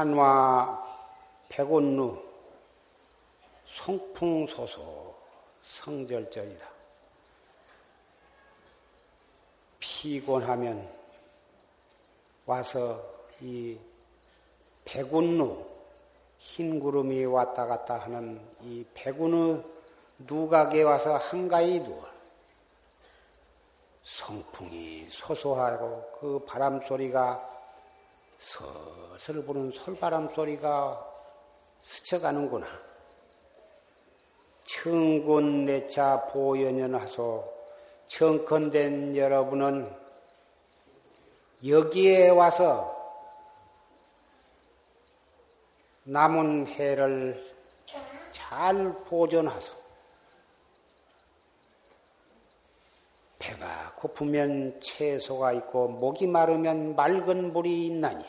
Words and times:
한화 0.00 0.82
백운루 1.50 2.16
송풍소소 3.66 4.99
성절절이다. 5.70 6.68
피곤하면 9.78 10.90
와서 12.44 13.02
이 13.40 13.78
백운루 14.84 15.64
흰 16.38 16.80
구름이 16.80 17.24
왔다 17.26 17.66
갔다 17.66 17.98
하는 17.98 18.40
이 18.62 18.84
백운의 18.94 19.62
누각에 20.18 20.82
와서 20.82 21.16
한가히 21.16 21.78
누워 21.80 22.08
성풍이 24.02 25.06
소소하고 25.08 26.10
그 26.18 26.44
바람 26.46 26.80
소리가 26.82 27.48
슬슬 28.38 29.44
부는 29.44 29.70
솔바람 29.70 30.30
소리가 30.30 31.06
스쳐가는구나. 31.82 32.89
청군 34.70 35.64
내차 35.64 36.26
보연연하소 36.26 37.52
청컨된 38.06 39.16
여러분은 39.16 39.92
여기에 41.66 42.28
와서 42.28 42.96
남은 46.04 46.68
해를 46.68 47.52
잘 48.30 48.94
보존하소. 49.06 49.74
배가 53.40 53.92
고프면 53.96 54.80
채소가 54.80 55.52
있고 55.54 55.88
목이 55.88 56.28
마르면 56.28 56.94
맑은 56.94 57.52
물이 57.52 57.86
있나니 57.86 58.24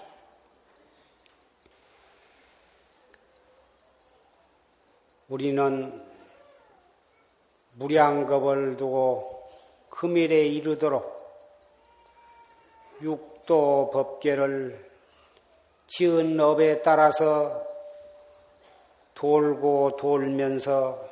우리는 5.29 6.10
무량겁을 7.81 8.77
두고 8.77 9.43
금일에 9.89 10.45
이르도록 10.45 11.19
육도 13.01 13.89
법계를 13.91 14.89
지은 15.87 16.39
업에 16.39 16.81
따라서 16.83 17.65
돌고 19.15 19.97
돌면서 19.97 21.09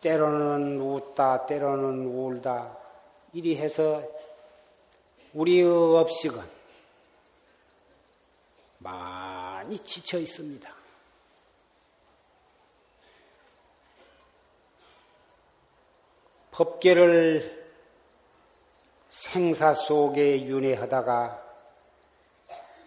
때로는 0.00 0.80
웃다, 0.80 1.46
때로는 1.46 2.06
울다, 2.06 2.78
이리 3.32 3.56
해서 3.56 4.00
우리의 5.34 5.64
업식은 5.64 6.40
많이 8.78 9.78
지쳐 9.80 10.18
있습니다. 10.18 10.77
법계를 16.58 17.68
생사 19.10 19.74
속에 19.74 20.42
윤회하다가 20.42 21.40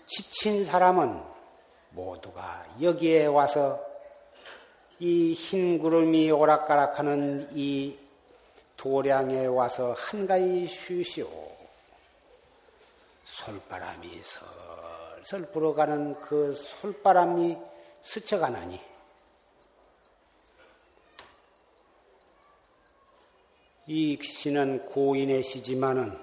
지친 0.08 0.66
사람은 0.66 1.24
모두가 1.92 2.66
여기에 2.82 3.28
와서 3.28 3.82
이 5.00 5.34
흰 5.34 5.80
구름이 5.80 6.32
오락가락하는 6.32 7.48
이 7.54 7.98
도량에 8.76 9.46
와서 9.46 9.96
한가히 9.98 10.68
쉬시오. 10.68 11.30
솔바람이 13.24 14.22
설설 14.22 15.50
불어가는 15.54 16.20
그 16.20 16.54
솔바람이 16.54 17.58
스쳐가나니 18.02 18.91
이 23.94 24.18
시는 24.22 24.86
고인의 24.86 25.44
시지만은 25.44 26.18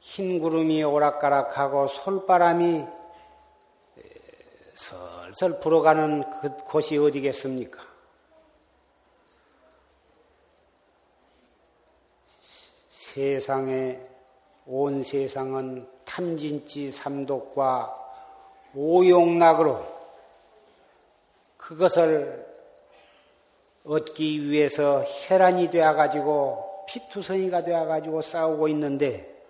흰 0.00 0.38
구름이 0.38 0.82
오락가락하고 0.82 1.88
솔바람이 1.88 2.84
설설 4.74 5.60
불어가는 5.60 6.40
그 6.42 6.56
곳이 6.58 6.98
어디겠습니까? 6.98 7.80
세상에 12.90 13.98
온 14.66 15.02
세상은 15.02 15.88
탐진치 16.04 16.92
삼독과 16.92 17.96
오용락으로 18.74 19.86
그것을 21.56 22.53
얻기 23.84 24.48
위해서 24.48 25.04
혈안이 25.04 25.70
되어가지고 25.70 26.86
피투성이가 26.88 27.64
되어가지고 27.64 28.22
싸우고 28.22 28.68
있는데 28.68 29.44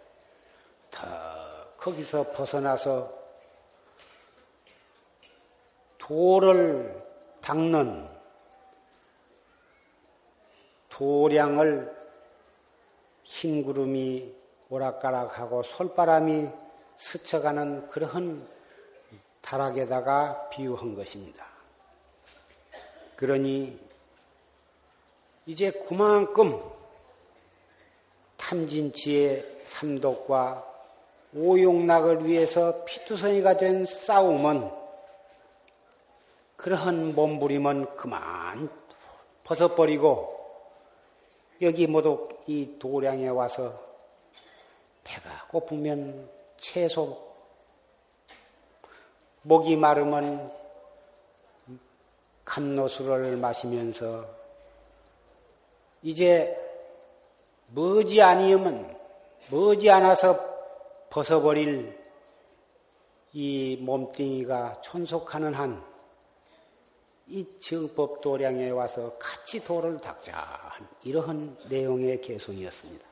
더 0.90 1.06
거기서 1.76 2.32
벗어나서 2.32 3.12
도를 5.98 7.02
닦는 7.40 8.08
도량을 10.88 11.94
흰 13.22 13.64
구름이 13.64 14.34
오락가락하고 14.68 15.62
솔바람이 15.62 16.48
스쳐가는 16.96 17.88
그러한 17.88 18.46
타락에다가 19.40 20.48
비유한 20.48 20.94
것입니다. 20.94 21.46
그러니 23.16 23.78
이제 25.46 25.70
그만큼 25.70 26.60
탐진치의 28.36 29.62
삼독과 29.64 30.72
오용락을 31.34 32.26
위해서 32.26 32.84
피투성이가 32.84 33.56
된 33.56 33.84
싸움은 33.84 34.70
그러한 36.56 37.14
몸부림은 37.14 37.96
그만 37.96 38.70
벗어버리고 39.44 40.34
여기 41.60 41.86
모두 41.86 42.28
이 42.46 42.76
도량에 42.78 43.28
와서 43.28 43.78
배가 45.02 45.46
고프면 45.48 46.30
채소, 46.56 47.22
목이 49.42 49.76
마르면 49.76 50.50
감노수를 52.44 53.36
마시면서 53.36 54.33
이제 56.04 56.56
머지 57.72 58.22
아니면 58.22 58.96
머지 59.50 59.90
않아서 59.90 60.38
벗어버릴 61.10 61.98
이 63.32 63.76
몸뚱이가 63.80 64.82
촌속하는 64.82 65.54
한 65.54 65.94
이 67.26 67.46
정법 67.58 68.20
도량에 68.20 68.70
와서 68.70 69.16
같이 69.18 69.64
도를 69.64 69.98
닦자 69.98 70.78
이러한 71.04 71.56
내용의 71.68 72.20
개송이었습니다. 72.20 73.06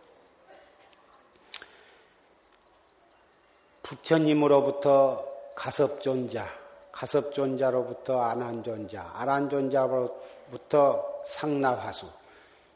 부처님으로부터 3.83 5.27
가섭존자, 5.55 6.47
가섭존자로부터 6.93 8.21
안한존자, 8.21 9.13
안한존자로부터 9.15 11.23
상납화수 11.27 12.07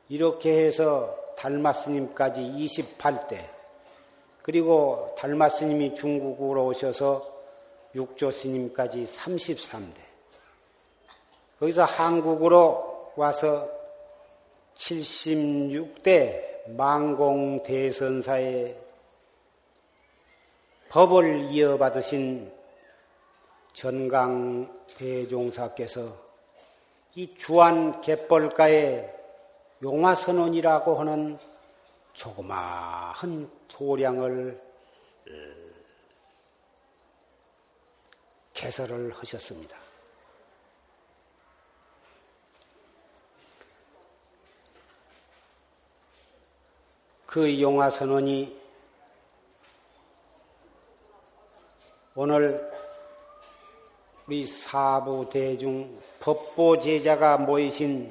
이렇게 0.08 0.64
해서 0.64 1.16
달마스님까지 1.36 2.40
28대 2.40 3.48
그리고 4.42 5.14
달마스님이 5.18 5.94
중국으로 5.94 6.66
오셔서 6.66 7.36
육조스님까지 7.96 9.06
33대. 9.06 9.96
거기서 11.58 11.84
한국으로 11.84 13.12
와서 13.16 13.68
76대 14.76 16.76
망공대선사의 16.76 18.78
법을 20.90 21.48
이어받으신 21.50 22.54
전강대종사께서 23.72 26.24
이 27.16 27.34
주한 27.36 28.00
갯벌가의 28.00 29.15
용화선원이라고 29.82 30.98
하는 30.98 31.38
조그마한 32.12 33.50
도량을 33.68 34.60
개설을 38.54 39.12
하셨습니다. 39.12 39.76
그 47.26 47.60
용화선원이 47.60 48.58
오늘 52.14 52.72
우리 54.26 54.46
사부 54.46 55.28
대중 55.30 56.00
법보 56.18 56.80
제자가 56.80 57.36
모이신 57.36 58.10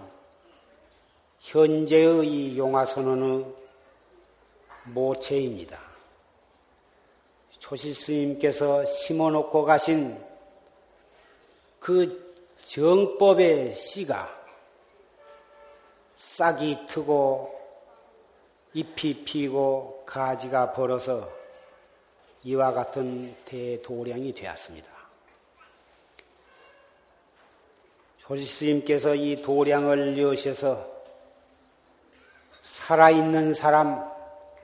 현재의 1.46 2.28
이 2.28 2.58
용화선언의 2.58 3.46
모체입니다. 4.86 5.80
조실스님께서 7.60 8.84
심어놓고 8.84 9.64
가신 9.64 10.20
그 11.80 12.36
정법의 12.66 13.76
씨가 13.76 14.44
싹이 16.16 16.88
트고 16.88 17.54
잎이 18.74 19.24
피고 19.24 20.04
가지가 20.08 20.74
벌어서 20.74 21.32
이와 22.44 22.74
같은 22.74 23.36
대도량이 23.46 24.34
되었습니다. 24.34 24.90
조지스님께서 28.18 29.14
이 29.14 29.44
도량을 29.44 30.18
여셔서 30.18 30.95
살아있는 32.66 33.54
사람, 33.54 34.04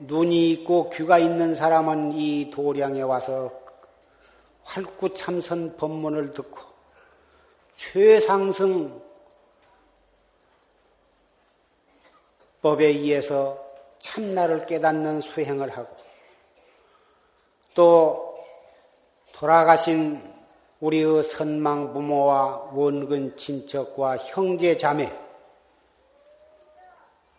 눈이 0.00 0.50
있고 0.50 0.90
귀가 0.90 1.18
있는 1.18 1.54
사람은 1.54 2.12
이 2.12 2.50
도량에 2.50 3.02
와서 3.02 3.52
활구참선 4.64 5.76
법문을 5.76 6.32
듣고 6.32 6.58
최상승 7.76 9.00
법에 12.60 12.86
의해서 12.86 13.64
참나를 14.00 14.66
깨닫는 14.66 15.20
수행을 15.20 15.76
하고 15.76 15.96
또 17.74 18.44
돌아가신 19.32 20.22
우리의 20.80 21.22
선망 21.22 21.92
부모와 21.92 22.70
원근 22.72 23.36
친척과 23.36 24.18
형제 24.18 24.76
자매 24.76 25.12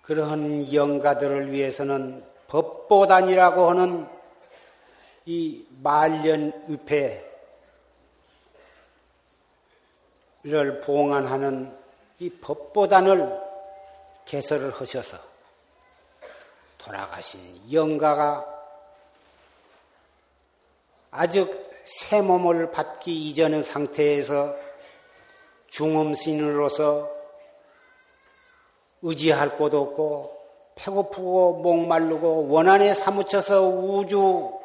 그러한 0.03 0.73
영가들을 0.73 1.51
위해서는 1.51 2.23
법보단이라고 2.47 3.69
하는 3.69 4.07
이 5.25 5.65
말년위패를 5.81 7.23
봉안하는 10.83 11.75
이 12.19 12.29
법보단을 12.29 13.39
개설을 14.25 14.71
하셔서 14.71 15.17
돌아가신 16.77 17.71
영가가 17.71 18.45
아직 21.11 21.71
새 21.85 22.21
몸을 22.21 22.71
받기 22.71 23.29
이전의 23.29 23.63
상태에서 23.63 24.53
중음신으로서 25.69 27.12
의지할 29.03 29.57
곳 29.57 29.73
없고 29.73 30.35
배고프고 30.75 31.61
목마르고 31.61 32.47
원한에 32.47 32.93
사무쳐서 32.93 33.63
우주 33.67 34.59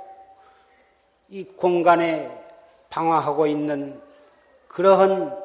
이 1.28 1.44
공간에 1.44 2.30
방황하고 2.88 3.46
있는 3.46 4.00
그러한 4.68 5.36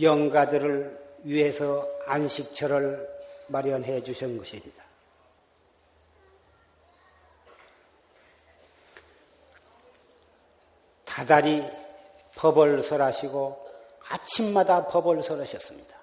영가들을 0.00 1.00
위해서 1.24 1.86
안식처를 2.06 3.08
마련해 3.48 4.02
주신 4.02 4.38
것입니다. 4.38 4.82
다달이 11.04 11.62
법을 12.36 12.82
설하시고 12.82 13.71
아침마다 14.12 14.88
법을 14.88 15.22
설하셨습니다. 15.22 15.96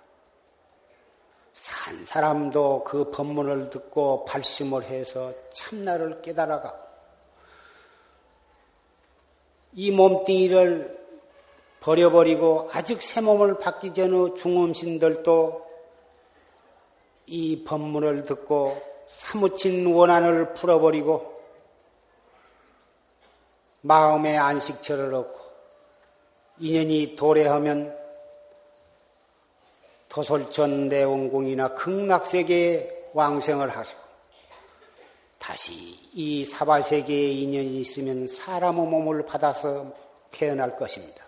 산 1.53 2.05
사람도 2.05 2.83
그 2.83 3.11
법문을 3.11 3.69
듣고 3.69 4.25
발심을 4.25 4.83
해서 4.83 5.31
참나를 5.51 6.21
깨달아가 6.21 6.75
이 9.73 9.91
몸뚱이를 9.91 10.97
버려버리고 11.81 12.69
아직 12.73 13.03
새 13.03 13.21
몸을 13.21 13.59
받기 13.59 13.93
전의 13.93 14.35
중음신들도 14.35 15.69
이 17.27 17.63
법문을 17.63 18.23
듣고 18.23 18.81
사무친 19.07 19.93
원한을 19.93 20.55
풀어버리고 20.55 21.39
마음의 23.81 24.37
안식처를 24.37 25.13
얻고 25.13 25.48
인연이 26.59 27.15
도래하면 27.15 27.97
도솔천 30.09 30.89
내원궁이나 30.89 31.75
극락세계에 31.75 33.11
왕생을 33.13 33.69
하시고 33.69 33.99
다시 35.37 35.97
이 36.13 36.43
사바세계에 36.43 37.31
인연이 37.31 37.79
있으면 37.81 38.27
사람의 38.27 38.85
몸을 38.87 39.25
받아서 39.25 39.93
태어날 40.31 40.75
것입니다. 40.75 41.23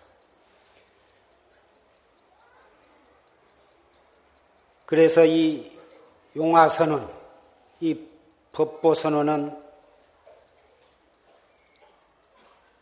그래서 4.84 5.24
이 5.24 5.72
용화선언, 6.36 7.10
이 7.80 7.98
법보선언은 8.52 9.58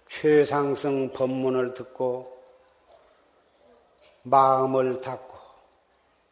최상승 0.09 1.13
법문을 1.13 1.75
듣고 1.75 2.40
마음을 4.23 5.01
닫고 5.01 5.39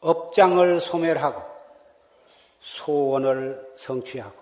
업장을 0.00 0.80
소멸하고 0.80 1.42
소원을 2.60 3.74
성취하고 3.76 4.36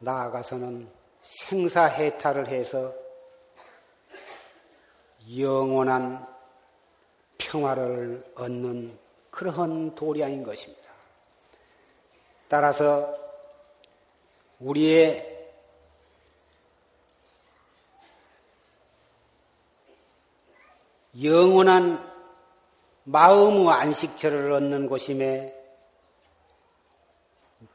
나아가서는 0.00 0.88
생사해탈을 1.22 2.48
해서 2.48 2.92
영원한 5.36 6.26
평화를 7.38 8.24
얻는 8.34 8.98
그러한 9.30 9.94
도량인 9.94 10.42
것입니다. 10.42 10.90
따라서 12.48 13.16
우리의 14.58 15.39
영원한 21.20 22.08
마음의 23.02 23.68
안식처를 23.68 24.52
얻는 24.52 24.88
곳임에 24.88 25.52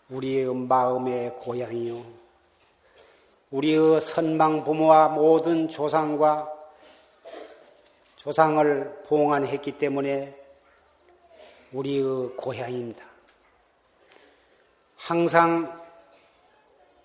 우리의 0.09 0.53
마음의 0.55 1.39
고향이요. 1.41 2.05
우리의 3.51 3.99
선망 3.99 4.63
부모와 4.63 5.09
모든 5.09 5.67
조상과 5.67 6.49
조상을 8.15 9.03
봉안했기 9.07 9.77
때문에 9.79 10.33
우리의 11.73 12.29
고향입니다. 12.37 13.03
항상 14.95 15.83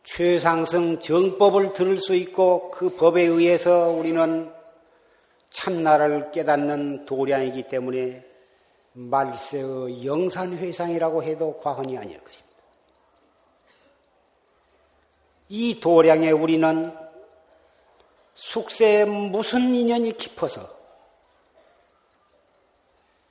최상승 0.05 1.01
정법을 1.01 1.73
들을 1.73 1.99
수 1.99 2.15
있고 2.15 2.71
그 2.71 2.91
법에 2.91 3.23
의해서 3.23 3.89
우리는 3.89 4.60
참나를 5.51 6.33
깨닫는 6.33 7.07
도량이기 7.07 7.69
때문에 7.69 8.25
말세의 8.93 10.05
영산회상이라고 10.05 11.23
해도 11.23 11.59
과언이 11.59 11.97
아닐 11.99 12.23
것입니다. 12.23 12.51
이 15.49 15.81
도량에 15.81 16.31
우리는 16.31 16.97
숙세에 18.35 19.05
무슨 19.05 19.75
인연이 19.75 20.17
깊어서 20.17 20.69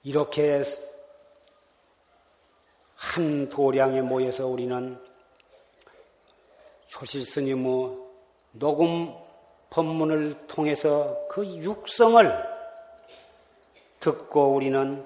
이렇게 0.04 0.64
한 2.96 3.50
도량에 3.50 4.02
모여서 4.02 4.48
우리는 4.48 5.02
조실 6.88 7.26
스님의 7.26 7.98
녹음 8.52 9.16
법문을 9.70 10.48
통해서 10.48 11.28
그 11.30 11.46
육성을 11.46 12.50
듣고 14.00 14.54
우리는 14.56 15.06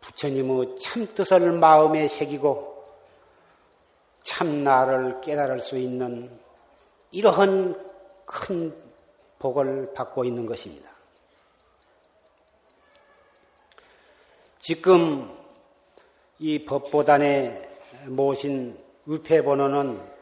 부처님의 0.00 0.78
참뜻을 0.78 1.52
마음에 1.52 2.06
새기고 2.06 2.84
참나를 4.22 5.20
깨달을 5.20 5.60
수 5.60 5.76
있는 5.76 6.30
이러한 7.10 7.80
큰 8.24 8.74
복을 9.38 9.92
받고 9.94 10.24
있는 10.24 10.46
것입니다. 10.46 10.90
지금 14.58 15.32
이 16.38 16.64
법보단에 16.64 17.68
모신 18.06 18.78
의패번호는 19.06 20.15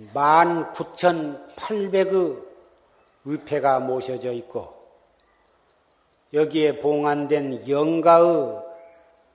19,800의 0.00 2.46
위패가 3.24 3.80
모셔져 3.80 4.30
있고 4.32 4.74
여기에 6.32 6.78
봉안된 6.80 7.68
영가의 7.68 8.62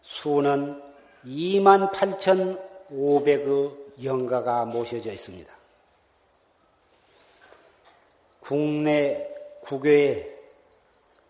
수는 0.01 0.81
28,500의 1.25 4.03
영가가 4.03 4.65
모셔져 4.65 5.11
있습니다. 5.11 5.53
국내 8.39 9.29
국외에 9.61 10.35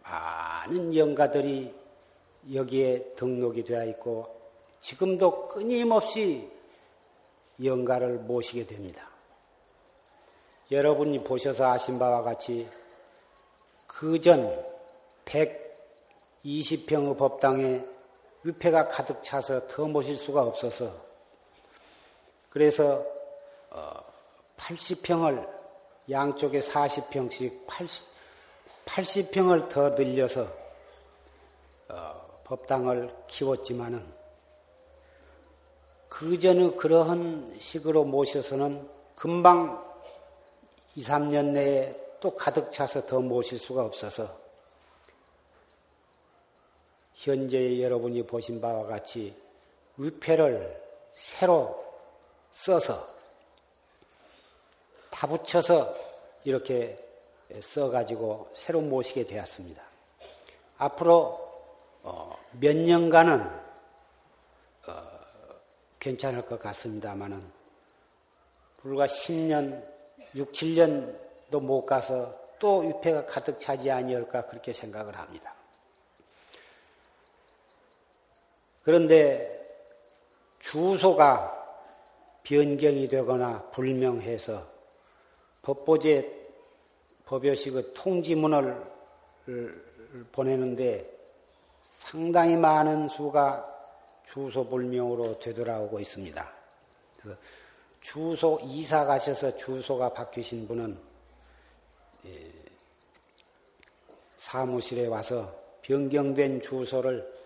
많은 0.03 0.95
영가들이 0.95 1.73
여기에 2.53 3.13
등록이 3.15 3.63
되어 3.63 3.85
있고 3.85 4.39
지금도 4.79 5.47
끊임없이 5.49 6.49
영가를 7.63 8.17
모시게 8.19 8.65
됩니다. 8.65 9.10
여러분이 10.71 11.21
보셔서 11.25 11.69
아신 11.69 11.99
바와 11.99 12.21
같이 12.21 12.65
그전 13.87 14.63
120평의 15.25 17.17
법당에 17.17 17.85
위패가 18.43 18.87
가득 18.87 19.21
차서 19.21 19.67
더 19.67 19.85
모실 19.85 20.15
수가 20.15 20.43
없어서 20.43 20.95
그래서 22.49 23.05
80평을 24.57 25.45
어, 25.45 25.61
양쪽에 26.09 26.61
40평씩 26.61 27.67
80, 27.67 28.05
80평을 28.85 29.67
더 29.67 29.89
늘려서 29.89 30.47
어, 31.89 32.41
법당을 32.45 33.13
키웠지만은 33.27 34.05
그 36.07 36.39
전의 36.39 36.77
그러한 36.77 37.57
식으로 37.59 38.05
모셔서는 38.05 38.89
금방 39.15 39.90
2, 40.95 41.01
3년 41.01 41.51
내에 41.51 41.95
또 42.19 42.35
가득 42.35 42.71
차서 42.71 43.05
더 43.05 43.19
모실 43.19 43.57
수가 43.57 43.83
없어서 43.83 44.39
현재 47.13 47.81
여러분이 47.81 48.25
보신 48.25 48.59
바와 48.59 48.85
같이 48.85 49.35
위패를 49.97 50.81
새로 51.13 51.83
써서 52.51 53.07
다 55.09 55.27
붙여서 55.27 55.95
이렇게 56.43 56.97
써가지고 57.61 58.49
새로 58.55 58.81
모시게 58.81 59.25
되었습니다. 59.25 59.83
앞으로 60.77 61.51
어, 62.03 62.35
몇 62.53 62.75
년간은 62.75 63.39
어, 64.87 65.07
괜찮을 65.99 66.45
것 66.47 66.59
같습니다만은 66.59 67.51
불과 68.77 69.05
10년 69.05 69.90
6, 70.35 70.51
7년도 70.51 71.61
못 71.61 71.85
가서 71.85 72.39
또 72.59 72.85
유폐가 72.85 73.25
가득 73.25 73.59
차지 73.59 73.89
아니할까 73.89 74.45
그렇게 74.47 74.71
생각을 74.71 75.17
합니다. 75.17 75.53
그런데 78.83 79.61
주소가 80.59 81.59
변경이 82.43 83.07
되거나 83.07 83.63
불명해서 83.71 84.67
법보제 85.61 86.39
법요식의 87.25 87.93
통지문을 87.93 88.83
보내는데 90.31 91.09
상당히 91.83 92.57
많은 92.57 93.07
수가 93.07 93.65
주소 94.27 94.67
불명으로 94.67 95.39
되돌아오고 95.39 95.99
있습니다. 95.99 96.53
주소 98.01 98.59
이사 98.63 99.05
가셔서 99.05 99.55
주소가 99.57 100.13
바뀌신 100.13 100.67
분은 100.67 100.97
예, 102.25 102.51
사무실에 104.37 105.07
와서 105.07 105.55
변경된 105.81 106.61
주소를 106.61 107.41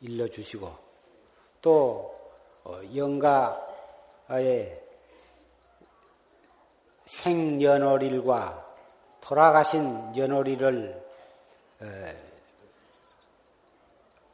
일러주시고 0.00 0.72
또 1.62 2.14
어, 2.64 2.80
영가의 2.94 4.82
생연월일과 7.06 8.66
돌아가신 9.20 10.16
연월일을 10.16 11.04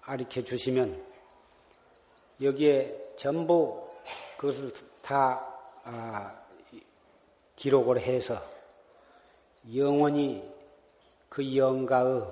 가르쳐 0.00 0.42
주시면 0.42 1.06
여기에 2.40 3.14
전부 3.16 3.88
그것을 4.36 4.72
다 5.00 5.51
아, 5.84 6.32
기록을 7.56 8.00
해서 8.00 8.40
영원히 9.74 10.48
그 11.28 11.56
영가의 11.56 12.22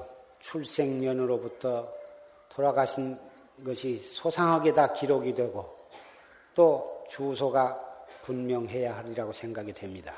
출생년으로부터 0.41 1.93
돌아가신 2.49 3.19
것이 3.65 3.99
소상하게 3.99 4.75
다 4.75 4.93
기록이 4.93 5.35
되고 5.35 5.77
또 6.55 7.05
주소가 7.09 7.89
분명해야 8.23 8.99
하리라고 8.99 9.33
생각이 9.33 9.73
됩니다. 9.73 10.15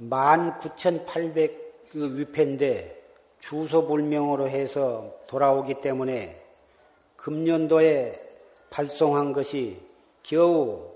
19,800그 0.00 2.16
위패인데 2.16 3.02
주소 3.40 3.86
불명으로 3.86 4.48
해서 4.48 5.14
돌아오기 5.28 5.80
때문에 5.80 6.43
금년도에 7.24 8.20
발송한 8.68 9.32
것이 9.32 9.80
겨우 10.22 10.92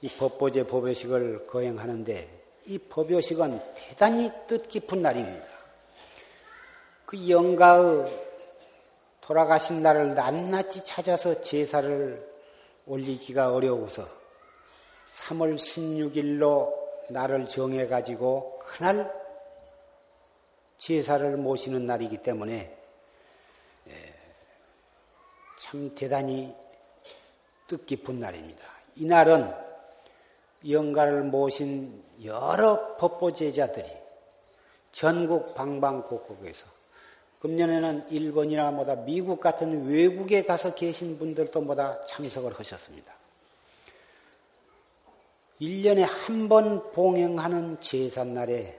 이 0.00 0.08
법보제 0.08 0.66
법요식을 0.66 1.46
거행하는데 1.46 2.38
이 2.66 2.78
법요식은 2.78 3.60
대단히 3.74 4.30
뜻깊은 4.46 5.02
날입니다. 5.02 5.46
그 7.06 7.28
영가의 7.28 8.28
돌아가신 9.22 9.82
날을 9.82 10.14
낱낱이 10.14 10.84
찾아서 10.84 11.40
제사를 11.40 12.26
올리기가 12.86 13.52
어려워서 13.52 14.08
3월 15.16 15.56
16일로 15.56 16.72
날을 17.10 17.46
정해가지고 17.46 18.58
그날 18.60 19.12
제사를 20.76 21.36
모시는 21.36 21.86
날이기 21.86 22.18
때문에 22.18 22.76
예, 23.88 24.14
참 25.58 25.94
대단히 25.94 26.54
뜻깊은 27.66 28.20
날입니다. 28.20 28.62
이날은 28.96 29.67
영가를 30.66 31.24
모신 31.24 32.02
여러 32.24 32.96
법보 32.96 33.34
제자들이 33.34 33.86
전국 34.92 35.54
방방곡곡에서 35.54 36.66
금년에는 37.40 38.10
일본이나 38.10 38.70
뭐다 38.72 38.96
미국 38.96 39.40
같은 39.40 39.86
외국에 39.86 40.44
가서 40.44 40.74
계신 40.74 41.18
분들도 41.18 41.60
뭐다 41.60 42.04
참석을 42.06 42.58
하셨습니다. 42.58 43.12
1년에 45.60 46.00
한 46.00 46.48
번 46.48 46.92
봉행하는 46.92 47.80
제삿날에 47.80 48.78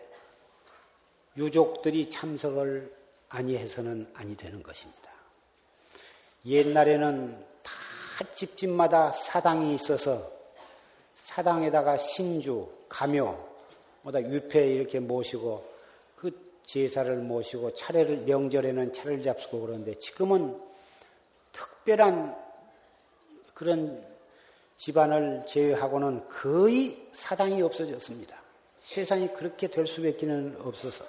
유족들이 1.38 2.10
참석을 2.10 2.94
아니해서는 3.30 4.12
아니 4.14 4.36
되는 4.36 4.64
것입니다. 4.64 5.10
옛날에는 6.46 7.46
다 7.64 7.72
집집마다 8.34 9.12
사당이 9.12 9.74
있어서 9.76 10.39
사당에다가 11.30 11.96
신주, 11.98 12.68
가묘, 12.90 13.38
뭐다 14.02 14.20
유패 14.22 14.72
이렇게 14.72 15.00
모시고 15.00 15.64
그 16.16 16.32
제사를 16.64 17.16
모시고 17.18 17.76
차례를 17.76 18.18
명절에는 18.22 18.92
차를 18.92 19.22
잡수고 19.22 19.62
그러는데 19.62 19.94
지금은 20.00 20.60
특별한 21.52 22.36
그런 23.54 24.04
집안을 24.78 25.44
제외하고는 25.46 26.28
거의 26.30 27.10
사당이 27.14 27.62
없어졌습니다. 27.62 28.36
세상이 28.82 29.32
그렇게 29.34 29.68
될 29.68 29.86
수밖에 29.86 30.28
없어서 30.60 31.06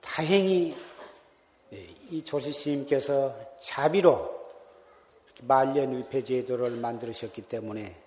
다행히 0.00 0.76
이 1.72 2.22
조시 2.22 2.52
스님께서 2.52 3.34
자비로 3.60 4.38
말년 5.42 5.96
위패 5.96 6.22
제도를 6.22 6.70
만들으셨기 6.72 7.42
때문에 7.42 7.99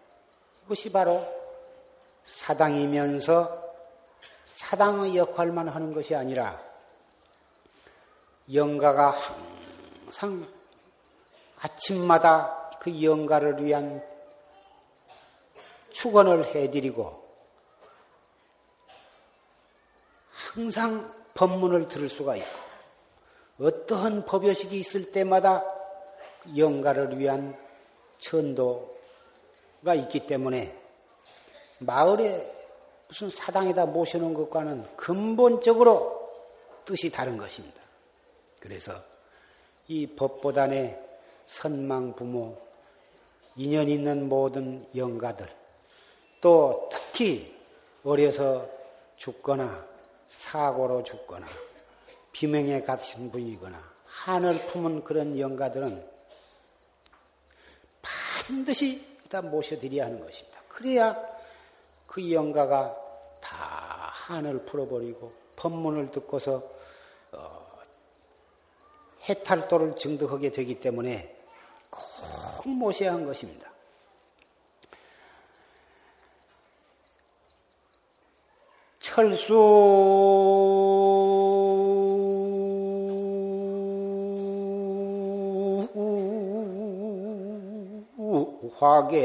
이것이 0.74 0.92
바로 0.92 1.24
사당이면서 2.24 3.76
사당의 4.46 5.16
역할만 5.16 5.68
하는 5.70 5.94
것이 5.94 6.16
아니라 6.16 6.60
영가가 8.52 9.16
항상 10.06 10.48
아침마다 11.60 12.72
그 12.80 13.04
영가를 13.04 13.64
위한 13.64 14.04
축원을 15.92 16.56
해드리고 16.56 17.24
항상 20.32 21.14
법문을 21.36 21.88
들을 21.88 22.10
수가 22.10 22.36
있고 22.38 22.50
어떠한 23.62 24.26
법요식이 24.26 24.80
있을 24.80 25.12
때마다 25.12 25.64
영가를 26.58 27.20
위한 27.20 27.56
천도 28.18 29.03
가 29.84 29.94
있기 29.96 30.26
때문에 30.26 30.78
마을에 31.80 32.52
무슨 33.10 33.30
사당에다 33.30 33.86
모셔놓은 33.86 34.34
것과는 34.34 34.96
근본적으로 34.96 36.32
뜻이 36.86 37.12
다른 37.12 37.38
것입니다. 37.38 37.82
그래서 38.60 38.94
이 39.88 40.08
법보단의 40.08 41.00
선망 41.46 42.16
부모, 42.16 42.58
인연 43.58 43.90
있는 43.90 44.30
모든 44.30 44.88
영가들, 44.96 45.48
또 46.40 46.90
특히 46.92 47.54
어려서 48.04 48.68
죽거나 49.18 49.86
사고로 50.28 51.04
죽거나 51.04 51.46
비명에 52.32 52.82
갇힌 52.82 53.32
분이거나 53.32 53.82
한을 54.06 54.68
품은 54.68 55.04
그런 55.04 55.38
영가들은 55.38 56.06
반드시 58.02 59.13
다 59.34 59.42
모셔드려야 59.42 60.06
하는 60.06 60.20
것입니다. 60.20 60.60
그래야 60.68 61.18
그 62.06 62.32
영가가 62.32 62.96
다 63.42 64.12
한을 64.12 64.60
풀어버리고 64.66 65.34
법문을 65.56 66.12
듣고서 66.12 66.62
어, 67.32 67.80
해탈도를 69.28 69.96
증득하게 69.96 70.52
되기 70.52 70.80
때문에 70.80 71.36
꼭 71.90 72.70
모셔야 72.70 73.14
한 73.14 73.26
것입니다. 73.26 73.72
철수 79.00 79.54
화계 88.84 89.16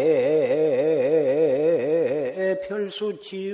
별수지운요 2.69 3.49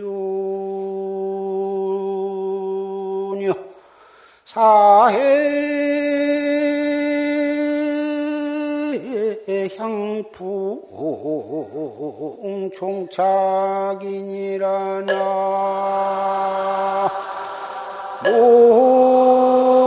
사해 4.45 5.15
향풍 9.79 10.83
종착이니라나. 12.75 13.55
타 18.25 19.84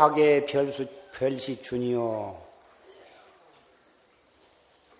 수하게 0.00 0.46
별수, 0.46 0.86
별시 1.12 1.60
준이요. 1.60 2.40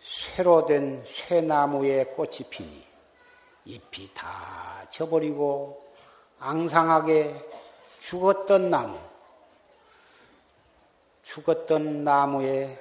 쇠로 0.02 0.66
된 0.66 1.02
쇠나무에 1.08 2.04
꽃이 2.04 2.38
피니 2.50 2.84
잎이 3.64 4.10
다 4.12 4.84
져버리고 4.90 5.82
앙상하게 6.38 7.34
죽었던 8.00 8.68
나무, 8.68 8.98
죽었던 11.22 12.04
나무에 12.04 12.78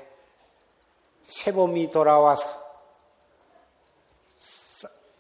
새봄이 1.24 1.90
돌아와서 1.92 2.50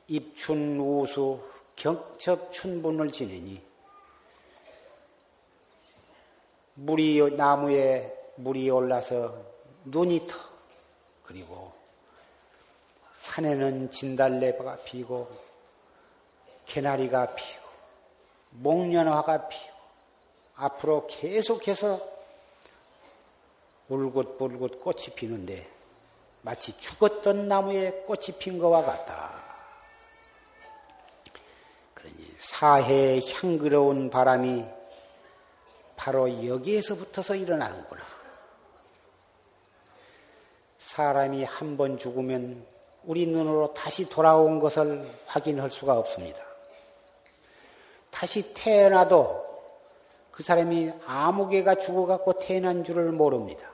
입춘 0.08 0.80
우수 0.80 1.40
경첩 1.78 2.52
춘분을 2.52 3.12
지내니 3.12 3.68
물이 6.80 7.36
나무에 7.36 8.18
물이 8.36 8.70
올라서 8.70 9.36
눈이 9.84 10.28
터 10.28 10.38
그리고 11.24 11.74
산에는 13.13 13.92
진달래가 13.92 14.78
피고 14.86 15.30
개나리가 16.65 17.36
피고 17.36 17.62
목련화가 18.52 19.50
피고 19.50 19.74
앞으로 20.56 21.06
계속해서 21.08 22.00
울긋불긋 23.89 24.82
꽃이 24.82 25.15
피는데 25.15 25.68
마치 26.42 26.78
죽었던 26.80 27.48
나무에 27.48 27.92
꽃이 28.08 28.38
핀 28.39 28.58
것과 28.58 28.84
같다. 28.84 29.44
그러니 31.94 32.36
사해의 32.38 33.22
향그러운 33.34 34.10
바람이 34.10 34.79
바로 36.00 36.48
여기에서 36.48 36.96
붙어서 36.96 37.36
일어나는구나. 37.36 38.02
사람이 40.78 41.44
한 41.44 41.76
번 41.76 41.98
죽으면 41.98 42.66
우리 43.04 43.28
눈으로 43.28 43.74
다시 43.74 44.08
돌아온 44.08 44.60
것을 44.60 45.12
확인할 45.26 45.70
수가 45.70 45.98
없습니다. 45.98 46.40
다시 48.12 48.54
태어나도 48.54 49.46
그 50.32 50.42
사람이 50.42 50.90
아무 51.06 51.50
개가 51.50 51.76
죽어갖고 51.76 52.34
태어난 52.40 52.86
줄을 52.86 53.12
모릅니다. 53.12 53.70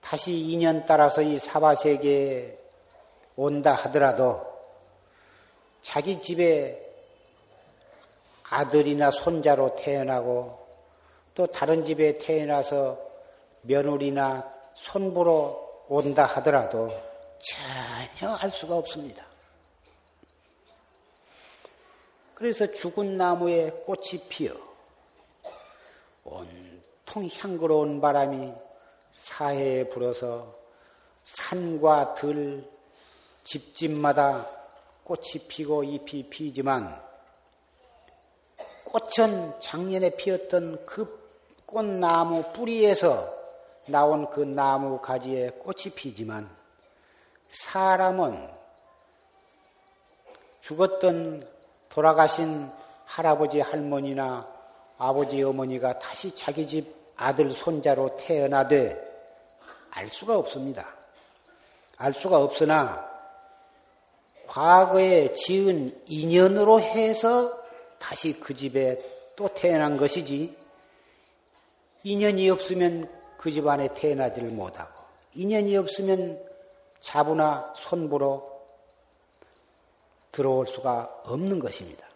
다시 0.00 0.32
인연 0.32 0.86
따라서 0.86 1.20
이 1.20 1.38
사바세계에 1.38 2.58
온다 3.36 3.74
하더라도 3.74 4.46
자기 5.82 6.22
집에 6.22 6.89
아들이나 8.50 9.12
손자로 9.12 9.76
태어나고 9.76 10.58
또 11.34 11.46
다른 11.46 11.84
집에 11.84 12.18
태어나서 12.18 12.98
며느리나 13.62 14.52
손부로 14.74 15.84
온다 15.88 16.24
하더라도 16.26 16.90
전혀 17.38 18.34
알 18.34 18.50
수가 18.50 18.76
없습니다. 18.76 19.24
그래서 22.34 22.70
죽은 22.72 23.16
나무에 23.16 23.70
꽃이 23.86 24.28
피어 24.28 24.52
온통 26.24 27.28
향그러운 27.38 28.00
바람이 28.00 28.52
사해에 29.12 29.88
불어서 29.88 30.54
산과 31.24 32.14
들, 32.14 32.68
집집마다 33.44 34.50
꽃이 35.04 35.46
피고 35.48 35.84
잎이 35.84 36.28
피지만 36.30 37.09
꽃은 38.92 39.60
작년에 39.60 40.16
피었던 40.16 40.84
그 40.84 41.20
꽃나무 41.64 42.52
뿌리에서 42.52 43.32
나온 43.86 44.28
그 44.30 44.40
나무 44.40 45.00
가지에 45.00 45.50
꽃이 45.50 45.94
피지만 45.94 46.48
사람은 47.50 48.48
죽었던 50.60 51.48
돌아가신 51.88 52.70
할아버지 53.04 53.60
할머니나 53.60 54.46
아버지 54.98 55.42
어머니가 55.42 55.98
다시 55.98 56.34
자기 56.34 56.66
집 56.66 56.94
아들 57.16 57.50
손자로 57.50 58.16
태어나되 58.16 59.08
알 59.90 60.08
수가 60.08 60.36
없습니다. 60.38 60.88
알 61.96 62.12
수가 62.12 62.38
없으나 62.38 63.08
과거에 64.46 65.32
지은 65.32 66.02
인연으로 66.06 66.80
해서 66.80 67.59
다시 68.00 68.40
그 68.40 68.54
집에 68.54 68.98
또 69.36 69.46
태어난 69.54 69.96
것이지 69.96 70.56
인연이 72.02 72.50
없으면 72.50 73.08
그 73.36 73.50
집안에 73.50 73.94
태어나지를 73.94 74.48
못하고 74.48 74.90
인연이 75.34 75.76
없으면 75.76 76.42
자부나 76.98 77.72
손부로 77.76 78.60
들어올 80.32 80.66
수가 80.66 81.22
없는 81.24 81.58
것입니다. 81.58 82.06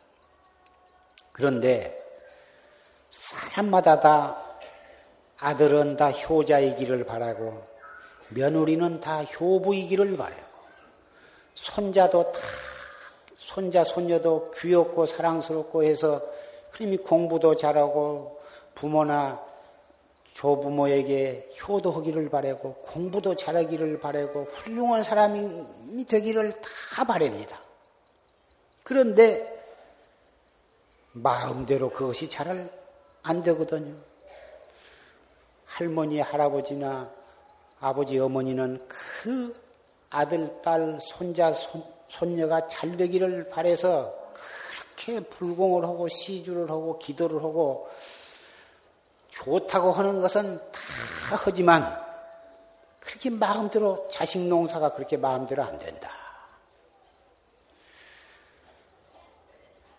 그런데 1.32 2.02
사람마다 3.10 4.00
다 4.00 4.42
아들은 5.38 5.96
다 5.96 6.10
효자이기를 6.10 7.04
바라고 7.04 7.66
며느리는 8.28 9.00
다 9.00 9.22
효부이기를 9.22 10.16
바라고 10.16 10.42
손자도 11.54 12.32
다 12.32 12.40
손자 13.46 13.84
손녀도 13.84 14.50
귀엽고 14.56 15.06
사랑스럽고 15.06 15.84
해서 15.84 16.22
그림이 16.72 16.98
공부도 16.98 17.56
잘하고 17.56 18.40
부모나 18.74 19.44
조부모에게 20.32 21.50
효도하기를 21.62 22.28
바라고 22.28 22.74
공부도 22.74 23.36
잘하기를 23.36 24.00
바라고 24.00 24.48
훌륭한 24.50 25.04
사람이 25.04 26.06
되기를 26.06 26.60
다 26.60 27.04
바랍니다. 27.04 27.60
그런데 28.82 29.52
마음대로 31.12 31.90
그것이 31.90 32.28
잘 32.28 32.84
안 33.24 33.42
되거든요. 33.42 33.96
할머니, 35.64 36.20
할아버지나 36.20 37.10
아버지, 37.80 38.18
어머니는 38.18 38.86
그 38.86 39.58
아들, 40.10 40.60
딸, 40.62 40.98
손자, 41.00 41.52
손, 41.54 41.82
손녀가 42.18 42.66
잘 42.68 42.96
되기를 42.96 43.48
바래서 43.50 44.14
그렇게 44.94 45.20
불공을 45.20 45.84
하고 45.84 46.08
시주를 46.08 46.70
하고 46.70 46.98
기도를 46.98 47.42
하고 47.42 47.88
좋다고 49.30 49.92
하는 49.92 50.20
것은 50.20 50.58
다 50.58 50.80
하지만 51.44 52.00
그렇게 53.00 53.30
마음대로 53.30 54.06
자식 54.08 54.38
농사가 54.40 54.94
그렇게 54.94 55.16
마음대로 55.16 55.62
안 55.62 55.78
된다. 55.78 56.10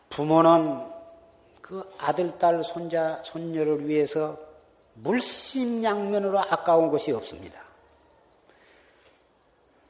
부모는 0.09 0.91
그 1.61 1.83
아들, 1.97 2.37
딸, 2.39 2.63
손자, 2.63 3.21
손녀를 3.23 3.87
위해서 3.87 4.39
물심양면으로 4.93 6.39
아까운 6.39 6.89
것이 6.89 7.11
없습니다. 7.11 7.61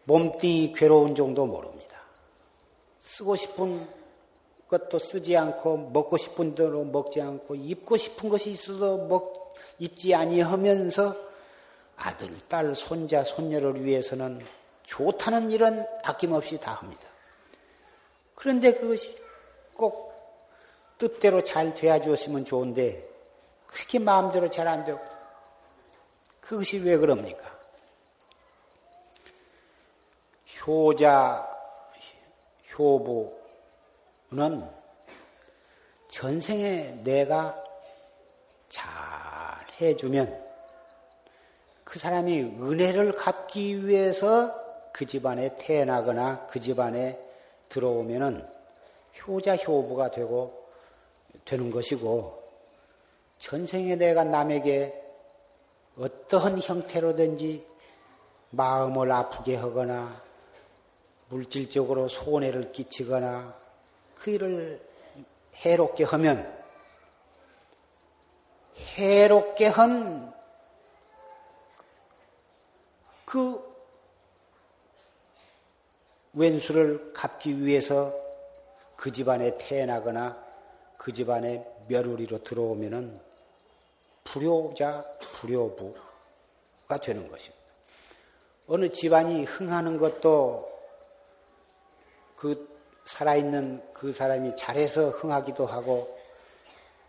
몸뚱이 0.06 0.74
괴로운 0.74 1.14
정도 1.14 1.46
모릅니다. 1.46 1.85
쓰고 3.06 3.36
싶은 3.36 3.88
것도 4.68 4.98
쓰지 4.98 5.38
않고 5.38 5.92
먹고 5.94 6.18
싶은 6.18 6.56
대로 6.56 6.84
먹지 6.84 7.22
않고 7.22 7.54
입고 7.54 7.98
싶은 7.98 8.30
것이 8.30 8.50
있어도 8.52 9.06
먹, 9.06 9.56
입지 9.78 10.16
아니하면서 10.16 11.16
아들, 11.98 12.36
딸, 12.50 12.76
손자, 12.76 13.24
손녀를 13.24 13.86
위해서는 13.86 14.44
좋다는 14.84 15.52
일은 15.52 15.86
아낌없이 16.04 16.60
다 16.60 16.74
합니다. 16.74 17.04
그런데 18.34 18.74
그것이 18.74 19.16
꼭 19.76 20.14
뜻대로 20.98 21.44
잘 21.44 21.76
돼야 21.76 22.02
주었으면 22.02 22.44
좋은데 22.44 23.08
그렇게 23.68 24.00
마음대로 24.00 24.50
잘 24.50 24.68
안 24.68 24.84
되고 24.84 25.00
그것이 26.42 26.80
왜 26.80 26.98
그럽니까? 26.98 27.56
효자, 30.66 31.55
효부는 32.78 34.70
전생에 36.10 37.02
내가 37.04 37.62
잘 38.70 38.86
해주면 39.80 40.44
그 41.84 42.00
사람이 42.00 42.42
은혜를 42.42 43.14
갚기 43.14 43.88
위해서 43.88 44.54
그 44.92 45.06
집안에 45.06 45.56
태어나거나 45.58 46.48
그 46.48 46.60
집안에 46.60 47.20
들어오면은 47.70 48.48
효자 49.28 49.56
효부가 49.58 50.12
되고 50.12 50.66
되는 51.46 51.70
것이고 51.72 52.44
전생에 53.40 53.96
내가 53.96 54.24
남에게 54.24 55.04
어떠한 55.98 56.60
형태로든지 56.62 57.66
마음을 58.52 59.12
아프게 59.12 59.56
하거나 59.56 60.25
물질적으로 61.30 62.08
손해를 62.08 62.72
끼치거나 62.72 63.56
그 64.16 64.32
일을 64.32 64.82
해롭게 65.56 66.04
하면 66.04 66.54
해롭게 68.98 69.68
한 69.68 70.36
그 73.36 73.62
왼수를 76.34 77.12
갚기 77.12 77.66
위해서 77.66 78.14
그 78.96 79.12
집안에 79.12 79.58
태어나거나 79.58 80.42
그 80.98 81.12
집안에 81.12 81.66
며느리로 81.90 82.44
들어오면은 82.44 83.20
불효자, 84.24 85.06
불효부가 85.34 87.02
되는 87.02 87.30
것입니다. 87.30 87.62
어느 88.68 88.90
집안이 88.90 89.44
흥하는 89.44 89.98
것도 89.98 90.75
그 92.36 92.76
살아있는 93.06 93.82
그 93.94 94.12
사람이 94.12 94.56
잘해서 94.56 95.10
흥하기도 95.10 95.66
하고 95.66 96.18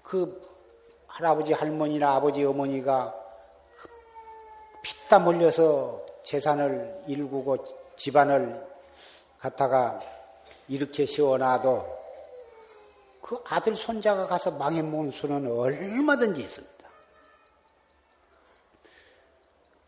그 0.02 0.44
할아버지 1.06 1.52
할머니나 1.52 2.14
아버지 2.14 2.44
어머니가 2.44 3.14
피땀 4.82 5.26
흘려서 5.26 6.04
재산을 6.22 7.02
일구고 7.06 7.64
집안을 7.96 8.64
갖다가 9.38 10.00
이렇게 10.68 11.06
세워놔도 11.06 11.96
그 13.22 13.42
아들 13.44 13.74
손자가 13.74 14.26
가서 14.26 14.52
망해먹은 14.52 15.10
수는 15.10 15.50
얼마든지 15.50 16.40
있습니다. 16.40 16.76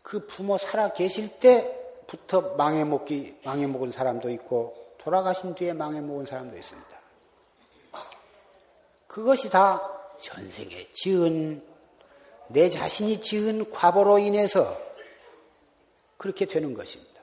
그 0.01 0.25
부모 0.25 0.57
살아 0.57 0.91
계실 0.91 1.39
때부터 1.39 2.55
망해먹기, 2.57 3.41
망해먹은 3.45 3.91
사람도 3.91 4.31
있고 4.31 4.78
돌아가신 4.99 5.55
뒤에 5.55 5.73
망해 5.73 6.01
먹은 6.01 6.25
사람도 6.25 6.55
있습니다. 6.55 6.99
그것이 9.07 9.49
다 9.49 9.81
전생에 10.19 10.89
지은, 10.91 11.65
내 12.49 12.69
자신이 12.69 13.21
지은 13.21 13.69
과보로 13.71 14.19
인해서 14.19 14.77
그렇게 16.17 16.45
되는 16.45 16.73
것입니다. 16.73 17.19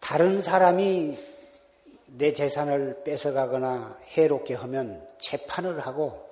다른 0.00 0.40
사람이 0.40 1.18
내 2.06 2.32
재산을 2.32 3.02
뺏어가거나 3.04 3.98
해롭게 4.16 4.54
하면 4.54 5.06
재판을 5.18 5.80
하고 5.80 6.28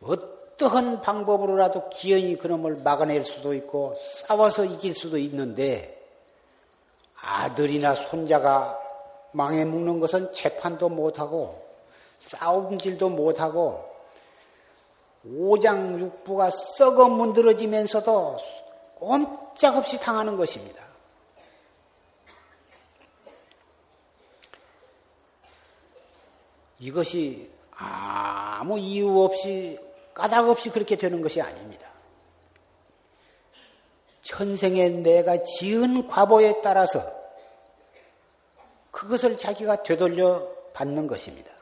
어떠한 0.00 1.02
방법으로라도 1.02 1.90
기연이 1.90 2.36
그놈을 2.36 2.76
막아낼 2.76 3.24
수도 3.24 3.54
있고 3.54 3.96
싸워서 4.00 4.64
이길 4.64 4.94
수도 4.94 5.18
있는데 5.18 5.95
아들이나 7.26 7.94
손자가 7.94 8.80
망해 9.32 9.64
묵는 9.64 10.00
것은 10.00 10.32
재판도 10.32 10.88
못하고 10.88 11.66
싸움질도 12.20 13.08
못하고 13.08 13.84
오장육부가 15.24 16.50
썩어 16.50 17.08
문드러지면서도 17.08 18.38
꼼짝없이 18.94 20.00
당하는 20.00 20.36
것입니다. 20.36 20.82
이것이 26.78 27.50
아무 27.72 28.78
이유 28.78 29.20
없이 29.20 29.78
까닭 30.14 30.48
없이 30.48 30.70
그렇게 30.70 30.96
되는 30.96 31.20
것이 31.20 31.40
아닙니다. 31.40 31.95
천생에 34.26 34.88
내가 34.88 35.42
지은 35.42 36.08
과보에 36.08 36.60
따라서 36.60 37.14
그것을 38.90 39.38
자기가 39.38 39.84
되돌려 39.84 40.48
받는 40.72 41.06
것입니다. 41.06 41.52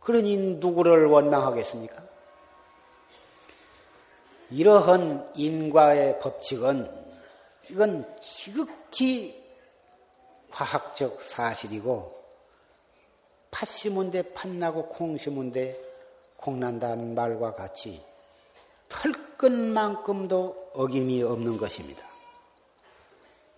그러니 0.00 0.36
누구를 0.36 1.06
원망하겠습니까? 1.06 2.02
이러한 4.50 5.30
인과의 5.34 6.20
법칙은 6.20 7.04
이건 7.70 8.16
지극히 8.20 9.42
과학적 10.50 11.20
사실이고 11.20 12.22
팥 13.50 13.68
심은 13.68 14.10
데 14.10 14.22
팥나고 14.22 14.88
콩 14.88 15.18
심은 15.18 15.52
데 15.52 15.78
콩난다는 16.36 17.14
말과 17.14 17.54
같이 17.54 18.02
털끝만큼도 19.02 20.72
어김이 20.74 21.22
없는 21.22 21.56
것입니다. 21.56 22.06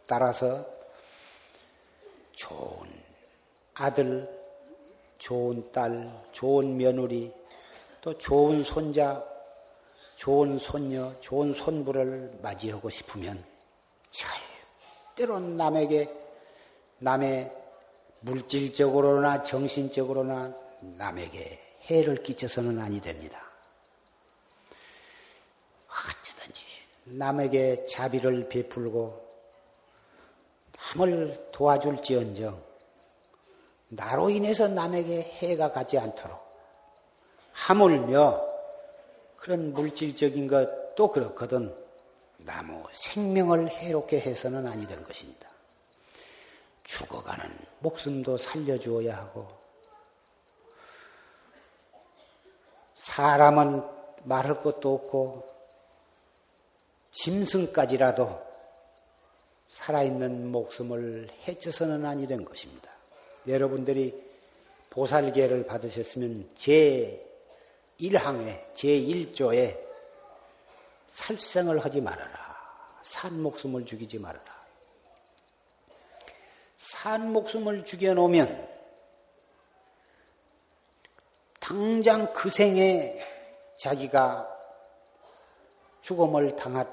따라서 0.07 0.64
좋은 2.33 2.88
아들, 3.75 4.29
좋은 5.18 5.70
딸, 5.72 6.11
좋은 6.33 6.77
며느리, 6.77 7.33
또 8.01 8.16
좋은 8.16 8.62
손자, 8.62 9.22
좋은 10.16 10.59
손녀, 10.59 11.12
좋은 11.20 11.53
손부를 11.53 12.38
맞이하고 12.42 12.88
싶으면 12.88 13.44
절대로 14.11 15.38
남에게 15.40 16.11
남의 16.99 17.53
물질적으로나 18.20 19.42
정신적으로나 19.42 20.55
남에게 20.81 21.61
해를 21.83 22.22
끼쳐서는 22.22 22.79
아니 22.81 23.01
됩니다. 23.01 23.42
어쩌든지 25.88 26.64
남에게 27.07 27.87
자비를 27.87 28.49
베풀고 28.49 29.27
남을 30.97 31.51
도와줄지언정 31.53 32.61
나로 33.88 34.31
인해서 34.31 34.66
남에게 34.66 35.23
해가 35.23 35.71
가지 35.71 35.99
않도록 35.99 36.45
하물며 37.53 38.45
그런 39.37 39.73
물질적인 39.73 40.49
것도 40.49 41.11
그렇거든 41.11 41.75
나무 42.38 42.85
생명을 42.90 43.69
해롭게 43.71 44.21
해서는 44.21 44.66
아니 44.66 44.87
된 44.87 45.03
것입니다. 45.05 45.49
죽어가는 46.85 47.57
목숨도 47.81 48.37
살려주어야 48.37 49.16
하고 49.16 49.49
사람은 52.97 53.83
말할 54.25 54.61
것도 54.61 54.95
없고 54.95 55.56
짐승까지라도 57.22 58.44
살아있는 59.68 60.52
목숨을 60.52 61.29
해쳐서는 61.46 62.05
아니 62.05 62.26
된 62.26 62.44
것입니다. 62.44 62.90
여러분들이 63.46 64.26
보살계를 64.90 65.66
받으셨으면 65.66 66.48
제1항에, 66.57 68.74
제1조에 68.74 69.79
살생을 71.09 71.85
하지 71.85 72.00
말아라. 72.00 72.46
산 73.02 73.42
목숨을 73.42 73.87
죽이지 73.87 74.18
말아라. 74.18 74.57
산 76.79 77.33
목숨을 77.33 77.85
죽여놓으면 77.85 78.76
당장 81.61 82.33
그 82.33 82.48
생에 82.48 83.20
자기가 83.79 84.52
죽음을 86.02 86.55
당하, 86.55 86.87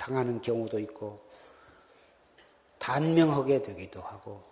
당하는 0.00 0.40
경우도 0.40 0.78
있고 0.78 1.20
단명하게 2.78 3.60
되기도 3.60 4.00
하고 4.00 4.42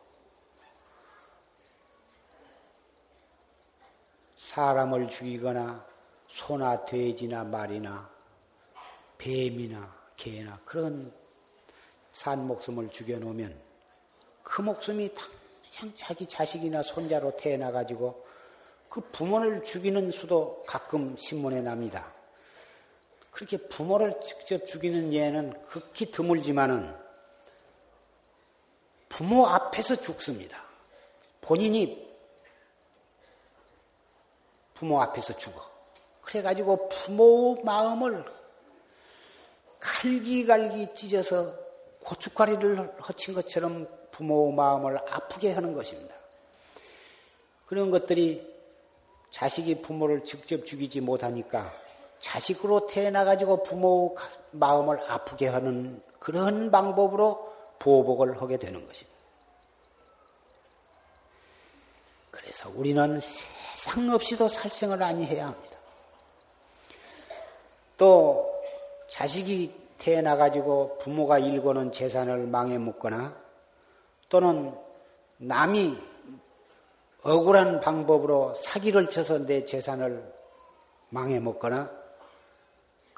사람을 4.37 5.09
죽이거나 5.09 5.87
소나 6.29 6.85
돼지나 6.85 7.45
말이나 7.45 8.11
뱀이나 9.17 9.97
개나 10.19 10.61
그런 10.67 11.11
산 12.13 12.47
목숨을 12.47 12.91
죽여놓으면 12.91 13.59
그 14.43 14.61
목숨이 14.61 15.15
당장 15.15 15.95
자기 15.95 16.27
자식이나 16.27 16.83
손자로 16.83 17.39
태어나가지고 17.39 18.27
그 18.91 19.01
부모를 19.01 19.65
죽이는 19.65 20.11
수도 20.11 20.63
가끔 20.67 21.17
신문에 21.17 21.63
납니다. 21.63 22.18
그렇게 23.31 23.57
부모를 23.57 24.21
직접 24.21 24.67
죽이는 24.67 25.13
예는 25.13 25.63
극히 25.67 26.11
드물지만은 26.11 26.95
부모 29.09 29.47
앞에서 29.47 29.97
죽습니다. 29.97 30.63
본인이 31.41 32.07
부모 34.75 35.01
앞에서 35.03 35.37
죽어. 35.37 35.69
그래가지고 36.23 36.89
부모 36.89 37.57
마음을 37.63 38.25
갈기갈기 39.81 40.95
찢어서 40.95 41.55
고춧가리를 42.05 43.01
허친 43.01 43.35
것처럼 43.35 43.89
부모 44.11 44.53
마음을 44.53 44.99
아프게 45.11 45.53
하는 45.53 45.75
것입니다. 45.75 46.15
그런 47.67 47.91
것들이 47.91 48.47
자식이 49.31 49.83
부모를 49.83 50.25
직접 50.25 50.65
죽이지 50.65 51.01
못하니까 51.01 51.73
자식으로 52.21 52.87
태어나가지고 52.87 53.63
부모 53.63 54.17
마음을 54.51 55.01
아프게 55.11 55.49
하는 55.49 56.03
그런 56.19 56.71
방법으로 56.71 57.53
보복을 57.79 58.41
하게 58.41 58.57
되는 58.57 58.87
것입니다. 58.87 59.19
그래서 62.31 62.71
우리는 62.75 63.21
세상 63.21 64.11
없이도 64.11 64.49
살생을 64.49 65.03
아니해야 65.03 65.47
합니다. 65.47 65.77
또 67.97 68.63
자식이 69.09 69.75
태어나가지고 69.99 70.99
부모가 70.99 71.39
일궈는 71.39 71.93
재산을 71.93 72.47
망해 72.47 72.79
묻거나 72.79 73.35
또는 74.29 74.75
남이 75.39 75.97
억울한 77.23 77.81
방법으로 77.81 78.55
사기를 78.55 79.11
쳐서 79.11 79.39
내 79.39 79.65
재산을 79.65 80.23
망해 81.11 81.41
먹거나 81.41 81.91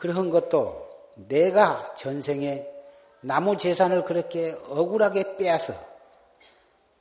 그런 0.01 0.31
것도 0.31 0.89
내가 1.15 1.95
전생에 1.95 2.67
나무 3.21 3.57
재산을 3.57 4.05
그렇게 4.05 4.59
억울하게 4.69 5.37
빼앗어 5.37 5.75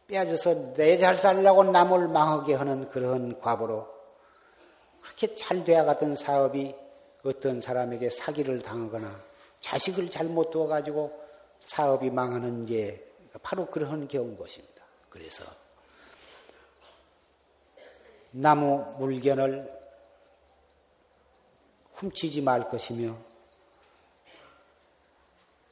빼앗아서 0.08 0.74
내 0.74 0.98
잘 0.98 1.16
살라고 1.18 1.64
남을 1.64 2.10
망하게 2.10 2.56
하는 2.56 2.90
그런 2.90 3.40
과보로 3.40 3.88
그렇게 5.02 5.34
잘 5.34 5.64
되어가던 5.64 6.18
사업이 6.18 6.76
어떤 7.24 7.62
사람에게 7.62 8.10
사기를 8.10 8.62
당하거나 8.62 9.22
자식을 9.62 10.10
잘못 10.10 10.52
두어가지고 10.52 11.24
사업이 11.62 12.10
망하는 12.10 12.66
게 12.66 13.06
바로 13.42 13.66
그런 13.68 14.08
경우인 14.08 14.38
것입니다. 14.38 14.84
그래서 15.10 15.46
나무 18.32 18.84
물건을 18.98 19.79
훔치지 22.00 22.42
말 22.42 22.70
것이며 22.70 23.16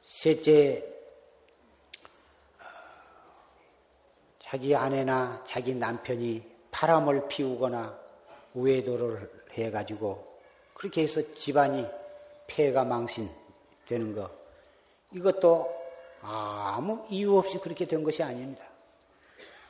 셋째 0.04 0.84
자기 4.38 4.74
아내나 4.74 5.42
자기 5.44 5.74
남편이 5.74 6.42
바람을 6.70 7.28
피우거나 7.28 7.98
외도를 8.54 9.30
해가지고 9.52 10.26
그렇게 10.74 11.02
해서 11.02 11.20
집안이 11.32 11.86
폐가 12.46 12.84
망신 12.84 13.30
되는 13.86 14.14
것 14.14 14.30
이것도 15.12 15.76
아무 16.20 17.04
이유 17.08 17.36
없이 17.36 17.58
그렇게 17.58 17.86
된 17.86 18.02
것이 18.02 18.22
아닙니다. 18.22 18.64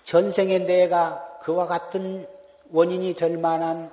전생에 0.03 0.61
내가 0.61 1.39
그와 1.43 1.67
같은 1.67 2.27
원인이 2.71 3.15
될 3.15 3.39
만한 3.39 3.93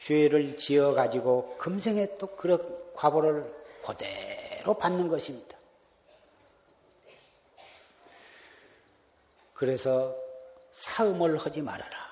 죄를 0.00 0.56
지어 0.56 0.94
가지고 0.94 1.56
금생에 1.58 2.16
또 2.18 2.26
그런 2.28 2.58
과보를 2.94 3.44
그대로 3.84 4.74
받는 4.74 5.08
것입니다. 5.08 5.56
그래서 9.54 10.14
사음을 10.72 11.36
하지 11.36 11.60
말아라. 11.60 12.10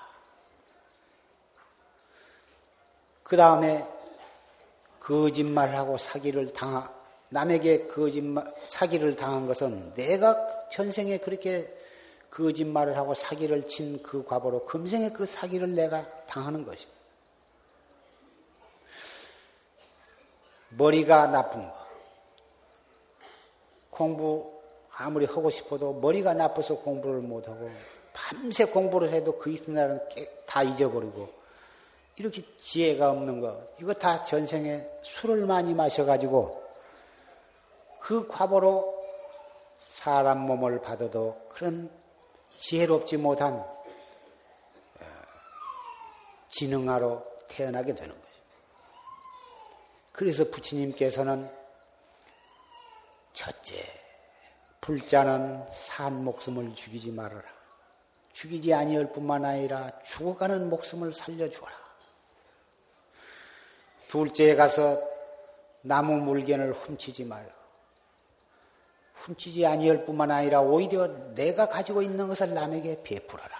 그 3.23 3.35
다음에 3.35 3.85
거짓말하고 4.99 5.97
사기를 5.97 6.53
당하, 6.53 6.93
남에게 7.29 7.87
거짓말, 7.87 8.53
사기를 8.67 9.15
당한 9.15 9.47
것은 9.47 9.93
내가 9.95 10.67
전생에 10.69 11.17
그렇게 11.17 11.75
거짓말을 12.29 12.95
하고 12.97 13.15
사기를 13.15 13.67
친 13.67 14.01
그 14.03 14.23
과보로 14.23 14.65
금생에 14.65 15.11
그 15.11 15.25
사기를 15.25 15.73
내가 15.73 16.05
당하는 16.27 16.63
것입니다. 16.63 16.98
머리가 20.69 21.27
나쁜 21.27 21.67
거. 21.67 21.79
공부 23.89 24.59
아무리 24.95 25.25
하고 25.25 25.49
싶어도 25.49 25.93
머리가 25.93 26.33
나빠서 26.33 26.77
공부를 26.77 27.21
못하고 27.21 27.69
밤새 28.13 28.65
공부를 28.65 29.11
해도 29.11 29.37
그 29.37 29.49
이튿날은 29.49 30.01
다 30.45 30.63
잊어버리고 30.63 31.29
이렇게 32.17 32.43
지혜가 32.57 33.11
없는 33.11 33.39
거 33.39 33.61
이거 33.81 33.93
다 33.93 34.23
전생에 34.23 34.85
술을 35.03 35.45
많이 35.45 35.73
마셔가지고 35.73 36.63
그 37.99 38.27
과보로 38.27 39.03
사람 39.77 40.39
몸을 40.39 40.81
받아도 40.81 41.39
그런 41.49 41.89
지혜롭지 42.57 43.17
못한 43.17 43.53
어, 43.53 43.67
지능아로 46.49 47.23
태어나게 47.47 47.95
되는 47.95 48.13
거죠. 48.13 48.28
그래서 50.19 50.43
부처님께서는 50.43 51.49
첫째, 53.31 53.81
불자는 54.81 55.65
산 55.71 56.25
목숨을 56.25 56.75
죽이지 56.75 57.11
말아라. 57.11 57.45
죽이지 58.33 58.73
아니할 58.73 59.13
뿐만 59.13 59.45
아니라 59.45 59.97
죽어가는 60.01 60.69
목숨을 60.69 61.13
살려주어라. 61.13 61.73
둘째에 64.09 64.57
가서 64.57 65.01
나무 65.83 66.17
물건을 66.17 66.73
훔치지 66.73 67.23
말라. 67.23 67.47
훔치지 69.13 69.65
아니할 69.65 70.03
뿐만 70.03 70.31
아니라 70.31 70.59
오히려 70.59 71.07
내가 71.33 71.69
가지고 71.69 72.01
있는 72.01 72.27
것을 72.27 72.53
남에게 72.53 73.03
베풀어라. 73.03 73.57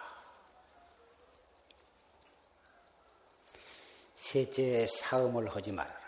셋째, 4.18 4.86
사음을 4.88 5.56
하지 5.56 5.72
말아라. 5.72 5.99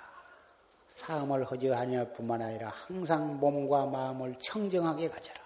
사음을 1.02 1.52
하지 1.52 1.74
아니할 1.74 2.14
뿐만 2.14 2.42
아니라 2.42 2.70
항상 2.70 3.40
몸과 3.40 3.88
마음을 3.88 4.36
청정하게 4.38 5.10
가져라. 5.10 5.42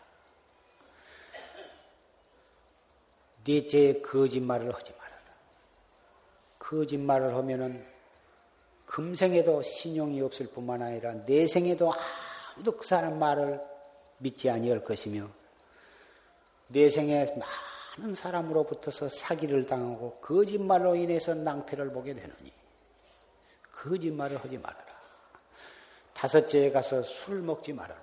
넷째, 3.46 4.02
거짓말을 4.02 4.76
하지 4.76 4.92
말아라. 4.92 5.22
거짓말을 6.60 7.36
하면은 7.36 7.86
금생에도 8.86 9.62
신용이 9.62 10.22
없을 10.22 10.48
뿐만 10.48 10.82
아니라 10.82 11.14
내생에도 11.26 11.94
아무도 12.54 12.76
그 12.76 12.86
사람 12.86 13.18
말을 13.18 13.62
믿지 14.18 14.50
아니할 14.50 14.84
것이며 14.84 15.30
내 16.68 16.90
생에 16.90 17.34
많은 17.98 18.14
사람으로부터서 18.14 19.08
사기를 19.08 19.66
당하고 19.66 20.18
거짓말로 20.20 20.96
인해서 20.96 21.34
낭패를 21.34 21.92
보게 21.94 22.14
되느니 22.14 22.52
거짓말을 23.72 24.38
하지 24.38 24.58
말아라. 24.58 24.85
다섯째에 26.26 26.72
가서 26.72 27.04
술을 27.04 27.42
먹지 27.42 27.72
말아라. 27.72 28.02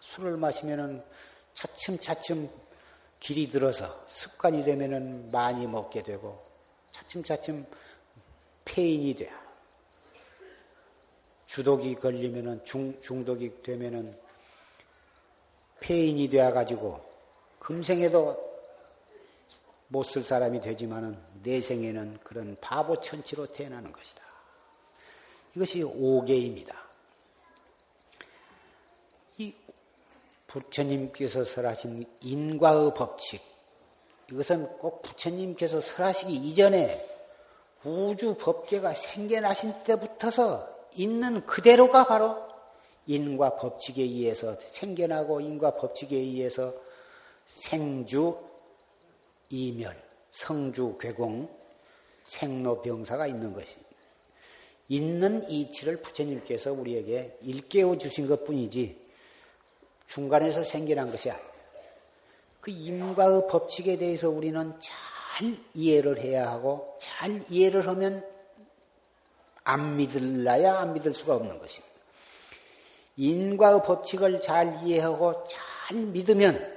술을 0.00 0.38
마시면은 0.38 1.02
차츰차츰 1.52 2.48
길이 3.20 3.50
들어서 3.50 3.94
습관이 4.08 4.64
되면은 4.64 5.30
많이 5.30 5.66
먹게 5.66 6.02
되고 6.02 6.42
차츰차츰 6.92 7.66
폐인이 8.64 9.14
돼. 9.16 9.30
주독이 11.46 11.94
걸리면은 11.96 12.64
중, 12.64 12.98
중독이 13.02 13.62
되면은 13.62 14.18
폐인이 15.80 16.30
되어가지고 16.30 17.04
금생에도 17.58 18.50
못 19.88 20.04
쓸 20.04 20.22
사람이 20.22 20.62
되지만은 20.62 21.18
내생에는 21.42 22.20
그런 22.24 22.56
바보 22.62 22.98
천치로 22.98 23.44
태어나는 23.48 23.92
것이다. 23.92 24.22
이것이 25.54 25.82
오계입니다. 25.82 26.91
부처님께서 30.52 31.44
설하신 31.44 32.04
인과의 32.20 32.92
법칙, 32.94 33.40
이것은 34.30 34.78
꼭 34.78 35.00
부처님께서 35.02 35.80
설하시기 35.80 36.32
이전에 36.32 37.08
우주 37.84 38.36
법계가 38.38 38.92
생겨나신 38.94 39.84
때부터서 39.84 40.68
있는 40.94 41.44
그대로가 41.46 42.06
바로 42.06 42.36
인과 43.06 43.56
법칙에 43.56 44.02
의해서 44.02 44.56
생겨나고 44.60 45.40
인과 45.40 45.74
법칙에 45.76 46.16
의해서 46.16 46.74
생주, 47.46 48.38
이멸, 49.48 50.00
성주, 50.30 50.98
괴공, 51.00 51.48
생로병사가 52.24 53.26
있는 53.26 53.52
것입니다. 53.52 53.82
있는 54.88 55.48
이치를 55.50 56.02
부처님께서 56.02 56.72
우리에게 56.72 57.38
일깨워 57.42 57.98
주신 57.98 58.28
것 58.28 58.44
뿐이지 58.44 59.01
중간에서 60.08 60.64
생겨난 60.64 61.10
것이 61.10 61.30
아니에요. 61.30 61.52
그 62.60 62.70
인과의 62.70 63.48
법칙에 63.48 63.98
대해서 63.98 64.30
우리는 64.30 64.72
잘 64.78 65.56
이해를 65.74 66.20
해야 66.20 66.50
하고 66.50 66.96
잘 67.00 67.42
이해를 67.48 67.86
하면 67.88 68.24
안 69.64 69.96
믿을라야 69.96 70.78
안 70.78 70.94
믿을 70.94 71.14
수가 71.14 71.36
없는 71.36 71.58
것입니다. 71.58 71.92
인과의 73.16 73.82
법칙을 73.84 74.40
잘 74.40 74.80
이해하고 74.84 75.44
잘 75.48 75.96
믿으면 75.98 76.72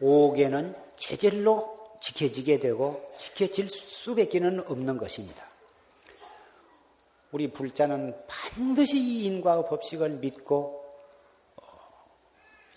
오개는 0.00 0.74
제절로 0.96 1.78
지켜지게 2.00 2.60
되고 2.60 3.12
지켜질 3.18 3.68
수밖에는 3.68 4.60
없는 4.66 4.96
것입니다. 4.96 5.44
우리 7.32 7.50
불자는 7.50 8.16
반드시 8.26 8.98
이 8.98 9.24
인과의 9.24 9.64
법칙을 9.68 10.10
믿고 10.10 10.79
어, 10.79 10.79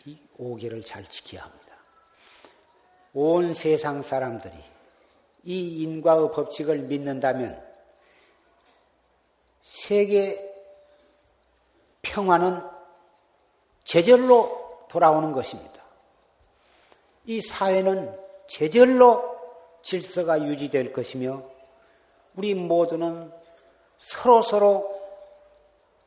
이 0.06 0.18
오개를 0.38 0.84
잘 0.84 1.06
지켜야 1.06 1.44
합니다. 1.44 1.76
온 3.14 3.54
세상 3.54 4.02
사람들이 4.02 4.54
이 5.44 5.84
인과의 5.84 6.32
법칙을 6.32 6.80
믿는다면 6.80 7.62
세계 9.64 10.54
평화는 12.02 12.62
제절로 13.84 14.86
돌아오는 14.90 15.32
것입니다. 15.32 15.82
이 17.26 17.42
사회는 17.42 18.18
제절로 18.48 19.38
질서가 19.82 20.42
유지될 20.44 20.94
것이며 20.94 21.44
우리 22.36 22.54
모두는 22.54 23.32
서로 23.98 24.42
서로 24.42 25.02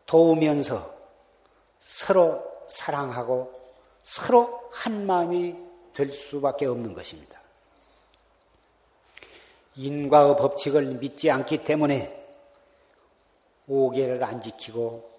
도우면서 0.06 0.94
서로 1.80 2.44
사랑하고 2.68 3.55
서로 4.06 4.70
한 4.70 5.04
마음이 5.04 5.56
될 5.92 6.12
수밖에 6.12 6.66
없는 6.66 6.94
것입니다. 6.94 7.40
인과의 9.74 10.36
법칙을 10.36 10.84
믿지 10.94 11.30
않기 11.30 11.64
때문에 11.64 12.24
오계를 13.66 14.22
안 14.22 14.40
지키고 14.40 15.10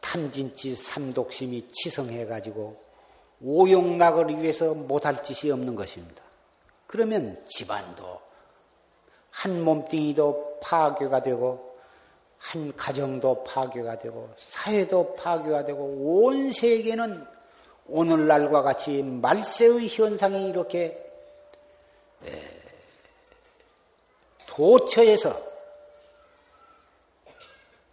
탐진치 0.00 0.74
삼독심이 0.74 1.68
치성해가지고 1.70 2.82
오용락을 3.42 4.42
위해서 4.42 4.72
못할 4.72 5.22
짓이 5.22 5.52
없는 5.52 5.74
것입니다. 5.74 6.22
그러면 6.86 7.44
집안도 7.46 8.20
한 9.30 9.62
몸뚱이도 9.62 10.60
파괴가 10.62 11.22
되고 11.22 11.65
한 12.38 12.74
가정도 12.76 13.42
파괴가 13.44 13.98
되고 13.98 14.30
사회도 14.36 15.14
파괴가 15.14 15.64
되고 15.64 15.82
온 15.82 16.52
세계는 16.52 17.26
오늘날과 17.88 18.62
같이 18.62 19.02
말세의 19.02 19.88
현상이 19.88 20.48
이렇게 20.48 21.02
도처에서 24.46 25.40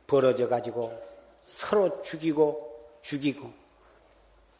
벌어져 0.07 0.47
가지고 0.47 0.99
서로 1.45 2.01
죽이고 2.03 2.79
죽이고 3.01 3.51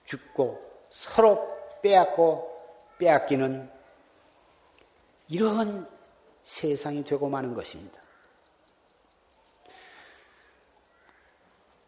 죽고 0.06 0.62
서로 0.92 1.58
빼앗고 1.82 2.52
빼앗기는 2.98 3.70
이러한 5.30 5.88
세상이 6.44 7.04
되고 7.06 7.30
마는 7.30 7.54
것입니다. 7.54 8.03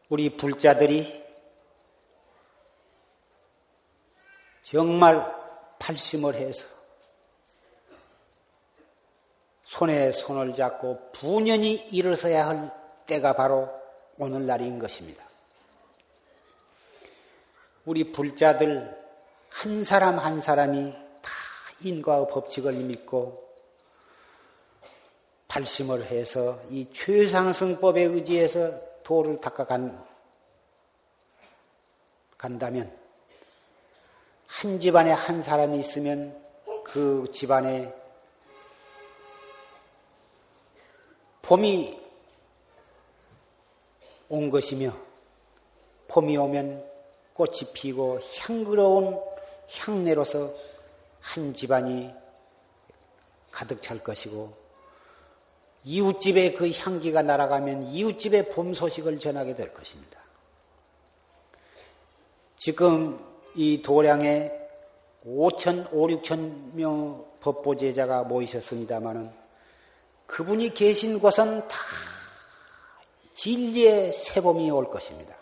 우리 0.10 0.38
불자들이 0.38 1.24
정말 4.62 5.36
팔심을 5.80 6.36
해서 6.36 6.68
손에 9.64 10.12
손을 10.12 10.54
잡고 10.54 11.12
분연히 11.12 11.76
일어서야 11.92 12.48
할 12.48 12.72
때가 13.08 13.34
바로 13.34 13.70
오늘날인 14.18 14.80
것입니다. 14.80 15.24
우리 17.86 18.12
불자들 18.12 18.96
한 19.50 19.84
사람 19.84 20.20
한 20.20 20.40
사람이 20.40 20.94
다 21.22 21.32
인과의 21.82 22.28
법칙을 22.30 22.74
믿고 22.74 23.44
발심을 25.48 26.06
해서 26.08 26.60
이 26.70 26.88
최상승법에 26.94 28.02
의지해서 28.04 28.95
도를 29.06 29.40
닦아간 29.40 30.04
간다면 32.40 32.92
한 34.48 34.80
집안에 34.80 35.12
한 35.12 35.44
사람이 35.44 35.80
있으면 35.80 36.36
그 36.84 37.24
집안에 37.32 37.94
봄이 41.44 42.02
온 44.28 44.50
것이며 44.50 44.92
봄이 46.08 46.36
오면 46.36 46.84
꽃이 47.36 47.74
피고 47.74 48.20
향그러운 48.40 49.22
향내로서 49.70 50.52
한 51.22 51.54
집안이 51.54 52.12
가득 53.52 53.84
찰 53.84 54.00
것이고 54.00 54.65
이웃집에 55.86 56.54
그 56.54 56.72
향기가 56.72 57.22
날아가면 57.22 57.88
이웃집의 57.88 58.50
봄 58.50 58.74
소식을 58.74 59.20
전하게 59.20 59.56
될 59.56 59.74
것입니다. 59.74 60.20
지금 62.58 63.20
이 63.54 63.82
도량에 63.84 64.52
5천, 65.26 65.92
5, 65.92 66.08
6천 66.08 66.74
명 66.74 67.26
법보제자가 67.42 68.24
모이셨습니다마는 68.24 69.32
그분이 70.26 70.74
계신 70.74 71.20
곳은 71.20 71.68
다 71.68 71.78
진리의 73.36 74.12
새봄이 74.12 74.72
올 74.72 74.90
것입니다. 74.90 75.36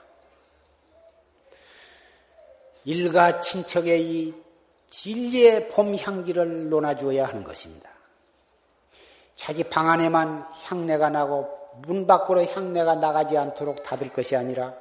일가 2.84 3.40
친척의 3.40 4.04
이 4.04 4.34
진리의 4.90 5.70
봄 5.70 5.96
향기를 5.96 6.70
논아주어야 6.70 7.26
하는 7.26 7.46
것입니다. 7.46 7.93
자기 9.36 9.64
방 9.64 9.90
안에만 9.90 10.46
향내가 10.64 11.10
나고 11.10 11.64
문 11.88 12.06
밖으로 12.06 12.44
향내가 12.46 12.96
나가지 12.96 13.38
않도록 13.38 13.84
닫을 13.84 14.14
것이 14.14 14.36
아니라 14.36 14.74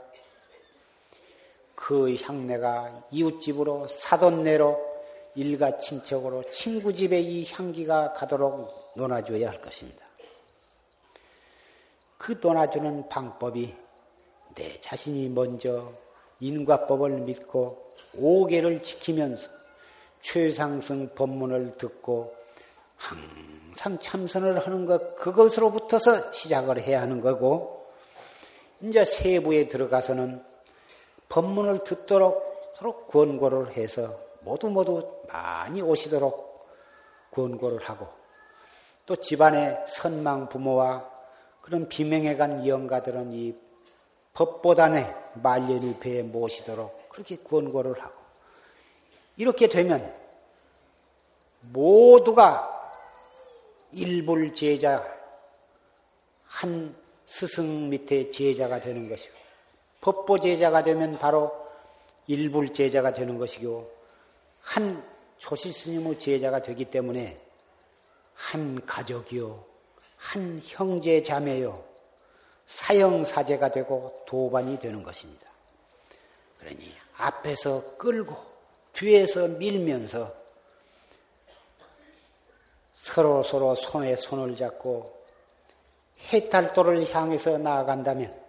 그 1.75 2.15
향내가 2.15 3.07
이웃집으로 3.11 3.89
사돈내로 3.89 4.93
일가 5.35 5.79
친척으로 5.79 6.49
친구 6.51 6.93
집에 6.93 7.21
이 7.21 7.45
향기가 7.51 8.13
가도록 8.13 8.93
논아줘야 8.95 9.49
할 9.49 9.61
것입니다. 9.61 10.03
그 12.19 12.39
논아주는 12.41 13.09
방법이 13.09 13.75
내 14.55 14.79
자신이 14.79 15.31
먼저 15.31 15.93
인과법을 16.41 17.11
믿고 17.23 17.95
오계를 18.17 18.83
지키면서 18.83 19.49
최상승 20.21 21.15
법문을 21.15 21.79
듣고 21.79 22.42
항상 23.03 23.99
참선을 23.99 24.65
하는 24.65 24.87
것, 24.87 25.17
그것으로부터서 25.17 26.33
시작을 26.33 26.81
해야 26.81 27.03
하는 27.03 27.21
거고, 27.21 27.91
이제 28.81 29.05
세부에 29.05 29.69
들어가서는 29.69 30.43
법문을 31.29 31.83
듣도록 31.85 32.75
서로 32.77 33.07
권고를 33.07 33.77
해서 33.77 34.17
모두 34.41 34.69
모두 34.69 35.25
많이 35.29 35.83
오시도록 35.83 36.69
권고를 37.33 37.81
하고, 37.89 38.07
또 39.07 39.17
집안의 39.17 39.85
선망 39.89 40.49
부모와 40.49 41.11
그런 41.61 41.89
비명에 41.89 42.37
간 42.37 42.67
영가들은 42.67 43.33
이 43.33 43.55
법보단의 44.35 45.15
말년일패에 45.35 46.23
모시도록 46.23 47.09
그렇게 47.09 47.37
권고를 47.37 48.01
하고, 48.01 48.15
이렇게 49.37 49.67
되면 49.67 50.13
모두가 51.63 52.82
일불 53.93 54.55
제자, 54.55 55.05
한 56.47 56.95
스승 57.27 57.89
밑에 57.91 58.31
제자가 58.31 58.81
되는 58.81 59.09
것이고, 59.09 59.35
법보 60.01 60.39
제자가 60.39 60.83
되면 60.85 61.19
바로 61.19 61.53
일불 62.27 62.73
제자가 62.73 63.13
되는 63.13 63.39
것이고, 63.39 63.91
한 64.61 65.05
조실 65.39 65.73
스님의 65.73 66.19
제자가 66.19 66.63
되기 66.63 66.85
때문에 66.85 67.41
한 68.35 68.85
가족이요, 68.87 69.65
한 70.17 70.61
형제 70.65 71.23
자매요, 71.23 71.85
사형사제가 72.67 73.71
되고 73.71 74.23
도반이 74.27 74.79
되는 74.79 75.03
것입니다. 75.03 75.51
그러니 76.59 76.93
앞에서 77.17 77.97
끌고 77.99 78.37
뒤에서 78.93 79.49
밀면서 79.49 80.42
서로 83.03 83.43
서로 83.43 83.75
손에 83.75 84.15
손을 84.15 84.57
잡고 84.57 85.27
해탈도를 86.33 87.13
향해서 87.13 87.59
나아간다면 87.59 88.41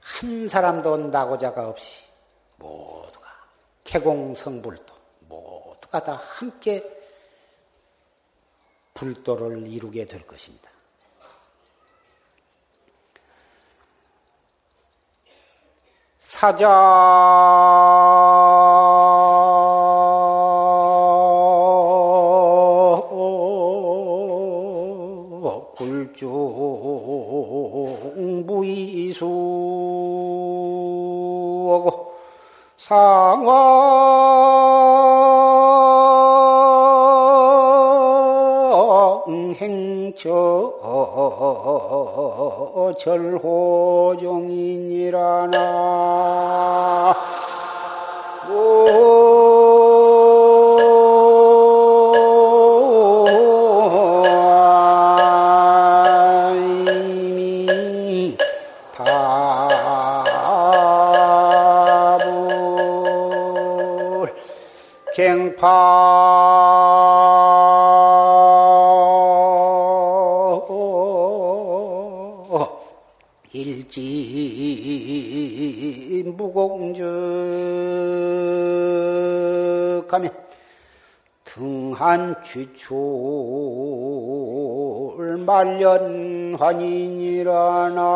한 0.00 0.46
사람도 0.46 1.08
나고자가 1.08 1.68
없이 1.68 2.04
모두가 2.56 3.30
개공성불도 3.84 4.94
모두가 5.20 6.04
다 6.04 6.16
함께 6.16 6.84
불도를 8.92 9.66
이루게 9.66 10.04
될 10.04 10.26
것입니다. 10.26 10.70
사자 16.18 16.68
상황행처 32.84 33.54
절호종이니라나 42.98 44.44
취출 82.44 82.94
말년 85.38 86.54
환인이라나. 86.58 88.14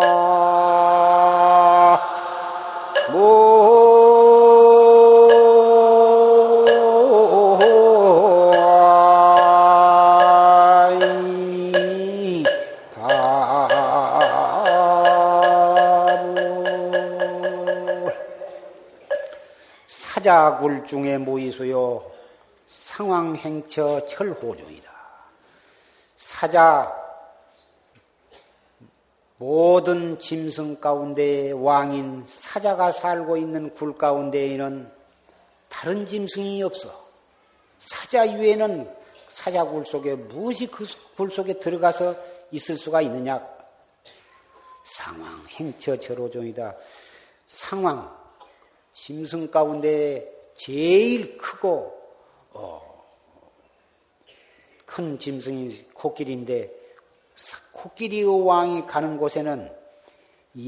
사자굴 19.87 20.85
중에 20.85 21.17
모이소요 21.19 22.18
상황행처 22.99 24.07
철호중이다. 24.07 24.91
사자 26.17 26.93
모든 29.37 30.19
짐승 30.19 30.81
가운데 30.81 31.53
왕인 31.53 32.25
사자가 32.27 32.91
살고 32.91 33.37
있는 33.37 33.73
굴 33.73 33.97
가운데에는 33.97 34.91
다른 35.69 36.07
짐승이 36.07 36.61
없어. 36.65 36.91
사자 37.79 38.23
위에는 38.23 38.93
사자 39.29 39.63
굴 39.65 39.87
속에 39.87 40.17
무엇이 40.17 40.67
그 40.67 40.85
굴 41.17 41.31
속에 41.31 41.59
들어가서 41.59 42.17
있을 42.51 42.77
수가 42.77 43.01
있느냐? 43.03 43.47
상황 44.83 45.47
행처 45.51 45.97
절호종이다. 45.97 46.77
상황 47.47 48.17
짐승 48.93 49.53
가운데 49.53 50.51
제일 50.57 51.37
크고 51.37 51.97
어, 52.51 52.88
큰 54.89 55.19
짐승이 55.19 55.91
코끼리인데 55.93 56.73
코끼리의 57.73 58.47
왕이 58.47 58.87
가는 58.87 59.19
곳에는 59.19 59.71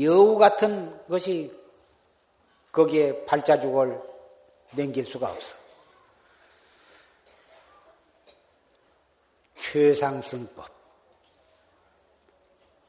여우 0.03 0.37
같은 0.37 0.95
것이 1.09 1.51
거기에 2.71 3.25
발자죽을 3.25 4.01
남길 4.77 5.07
수가 5.07 5.33
없어. 5.33 5.57
최상승법. 9.57 10.69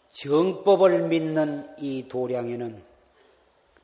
정법을 0.09 1.07
믿는 1.07 1.75
이 1.79 2.07
도량에는 2.09 2.83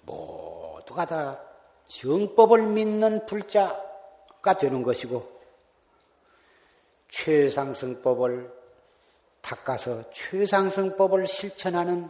모두가 0.01 1.05
다 1.05 1.41
정법을 1.87 2.61
믿는 2.61 3.25
불자가 3.25 4.57
되는 4.59 4.83
것이고, 4.83 5.36
최상승법을 7.23 8.53
닦아서 9.41 10.09
최상승법을 10.11 11.27
실천하는 11.27 12.09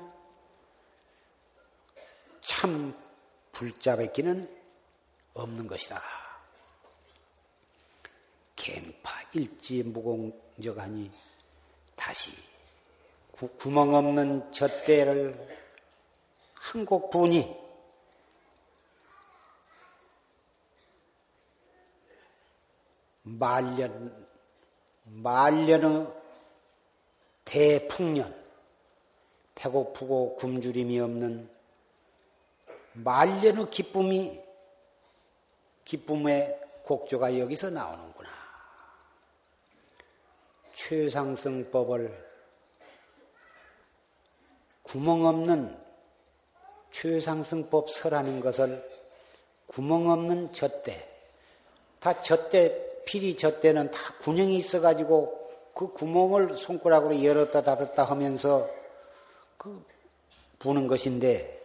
참 2.42 2.94
불자밖에는 3.54 4.54
없는 5.34 5.68
것이다. 5.68 6.02
갱파 8.56 9.22
일지 9.34 9.84
무공적하니 9.84 11.10
다시 11.96 12.32
구, 13.32 13.48
구멍 13.50 13.94
없는 13.94 14.52
젖대를 14.52 15.58
한 16.54 16.86
곡 16.86 17.12
분이 17.12 17.56
말년 23.24 24.27
말년의 25.08 26.08
대풍년, 27.46 28.36
배고프고 29.56 30.36
굶주림이 30.36 31.00
없는 31.00 31.50
말년의 32.94 33.70
기쁨이, 33.70 34.42
기쁨의 35.86 36.60
곡조가 36.84 37.40
여기서 37.40 37.70
나오는구나. 37.70 38.30
최상승법을 40.74 42.28
구멍 44.84 45.26
없는 45.26 45.78
최상승법 46.92 47.90
설하는 47.90 48.40
것을 48.40 48.88
구멍 49.68 50.10
없는 50.10 50.54
젖대, 50.54 51.08
다 52.00 52.20
젖대, 52.22 52.87
필이 53.08 53.38
젖대는 53.38 53.90
다 53.90 54.14
군형이 54.20 54.58
있어가지고 54.58 55.48
그 55.74 55.94
구멍을 55.94 56.58
손가락으로 56.58 57.24
열었다 57.24 57.64
닫았다 57.64 58.04
하면서 58.04 58.70
그 59.58 59.84
부는 60.60 60.88
것인데 60.88 61.58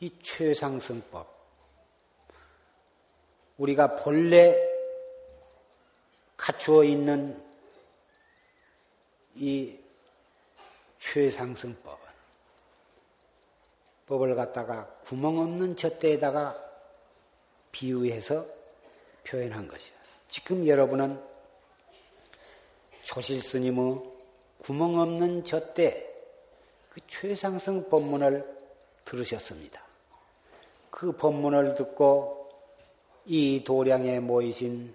이 0.00 0.12
최상승법 0.22 1.32
우리가 3.58 3.96
본래 3.96 4.56
갖추어 6.36 6.82
있는 6.82 7.40
이 9.36 9.78
최상승법은 10.98 12.04
법을 14.06 14.34
갖다가 14.34 14.86
구멍 15.06 15.38
없는 15.38 15.76
젖대에다가 15.76 16.60
비유해서 17.70 18.44
표현한 19.24 19.68
것이야. 19.68 20.03
지금 20.34 20.66
여러분은 20.66 21.22
조실 23.04 23.40
스님의 23.40 24.02
구멍 24.58 24.98
없는 24.98 25.44
젖대 25.44 26.12
그 26.88 27.00
최상승 27.06 27.88
법문을 27.88 28.44
들으셨습니다. 29.04 29.80
그 30.90 31.12
법문을 31.12 31.76
듣고 31.76 32.50
이 33.26 33.62
도량에 33.64 34.18
모이신 34.18 34.92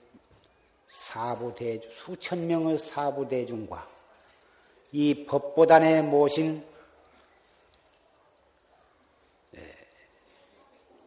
사부대주, 0.90 1.90
수천 1.90 2.46
명의 2.46 2.78
사부대중과 2.78 3.88
이 4.92 5.26
법보단에 5.26 6.02
모신 6.02 6.66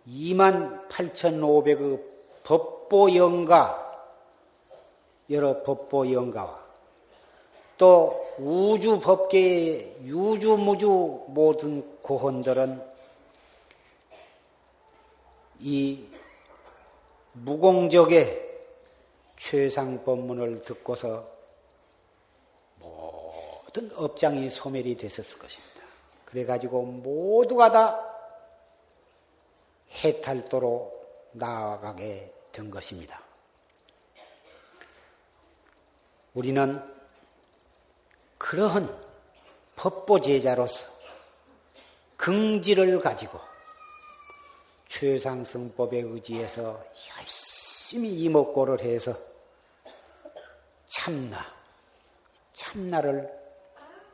2만 0.09 0.89
8,500의 0.89 2.03
법보영가, 2.45 3.82
여러 5.33 5.63
법보 5.63 6.13
영가와 6.13 6.63
또 7.79 8.35
우주 8.39 9.01
법계의 9.01 9.97
유주무주 10.05 11.25
모든 11.29 12.01
고혼들은 12.03 12.81
이 15.61 16.07
무공적의 17.33 18.51
최상 19.37 20.05
법문을 20.05 20.63
듣고서 20.63 21.27
모든 22.79 23.91
업장이 23.97 24.49
소멸이 24.49 24.97
됐었을 24.97 25.39
것입니다. 25.39 25.83
그래가지고 26.25 26.83
모두가 26.83 27.73
다 27.73 28.17
해탈도로 30.05 30.93
나아가게 31.33 32.33
된 32.53 32.71
것입니다. 32.71 33.32
우리는 36.35 36.83
그러한 38.39 38.89
법보제자로서 39.77 40.87
긍지를 42.17 43.01
가지고 43.01 43.39
최상승법에 44.89 45.99
의지해서 45.99 46.83
열심히 47.19 48.15
이목고를 48.21 48.81
해서 48.81 49.17
참나, 50.87 51.45
참나를 52.53 53.31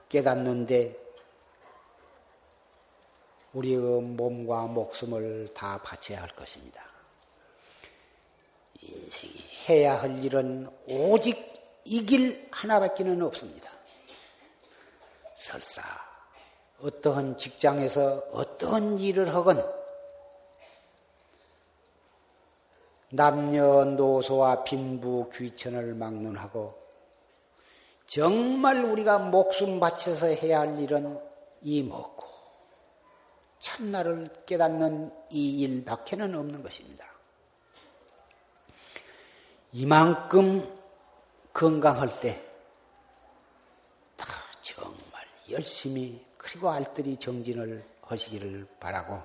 깨닫는데 0.08 0.96
우리의 3.52 3.78
몸과 3.78 4.62
목숨을 4.66 5.52
다 5.54 5.80
바쳐야 5.82 6.22
할 6.22 6.28
것입니다. 6.30 6.84
인생이 8.80 9.34
해야 9.68 10.00
할 10.00 10.22
일은 10.22 10.68
오직 10.86 11.57
이 11.89 12.05
길 12.05 12.47
하나밖에는 12.51 13.22
없습니다. 13.22 13.70
설사 15.36 15.82
어떠한 16.80 17.39
직장에서 17.39 18.28
어떠한 18.32 18.99
일을 18.99 19.34
하건 19.34 19.64
남녀노소와 23.11 24.64
빈부 24.64 25.30
귀천을 25.32 25.95
막론하고 25.95 26.78
정말 28.07 28.84
우리가 28.84 29.18
목숨 29.18 29.80
바쳐서 29.80 30.26
해야 30.26 30.61
할 30.61 30.78
일은 30.78 31.18
이 31.62 31.82
먹고 31.82 32.26
참나를 33.61 34.28
깨닫는 34.45 35.11
이 35.30 35.61
일밖에는 35.62 36.34
없는 36.34 36.62
것입니다. 36.62 37.07
이만큼 39.72 40.77
건강할 41.59 42.20
때 42.20 42.48
다 44.16 44.28
정말 44.62 45.26
열심히 45.50 46.24
그리고 46.36 46.70
알뜰히 46.70 47.16
정진을 47.16 47.84
하시기를 48.02 48.64
바라고 48.78 49.20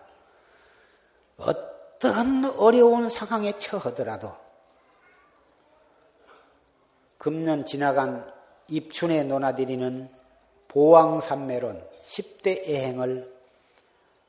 어떤 1.38 2.46
어려운 2.58 3.08
상황에 3.08 3.56
처하더라도 3.60 4.36
금년 7.20 7.66
지나간 7.66 8.34
입춘에 8.68 9.22
논하드리는 9.26 10.10
보왕산매론 10.70 11.88
10대 12.04 12.68
애행을 12.68 13.32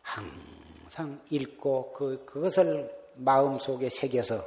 항상 0.02 1.22
읽고 1.30 1.94
그, 1.94 2.22
그것을 2.26 2.94
마음속에 3.14 3.88
새겨서 3.88 4.44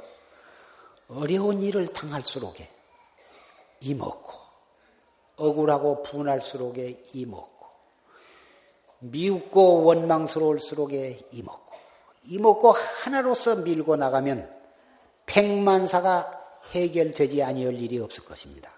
어려운 1.08 1.60
일을 1.60 1.92
당할수록에 1.92 2.77
이먹고 3.80 4.32
억울하고 5.36 6.02
분할수록에 6.02 7.04
이먹고 7.12 7.66
미웃고 9.00 9.84
원망스러울수록에 9.84 11.28
이먹고 11.32 11.76
이먹고 12.24 12.72
하나로서 12.72 13.56
밀고 13.56 13.96
나가면 13.96 14.50
백만사가 15.26 16.42
해결되지 16.72 17.42
아니할 17.42 17.74
일이 17.74 17.98
없을 17.98 18.24
것입니다. 18.24 18.77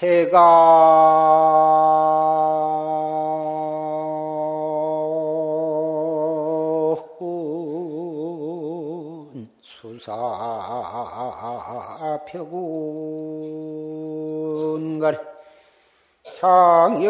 새가 0.00 0.38
수사펴군가리 14.80 15.18
장여 16.38 17.04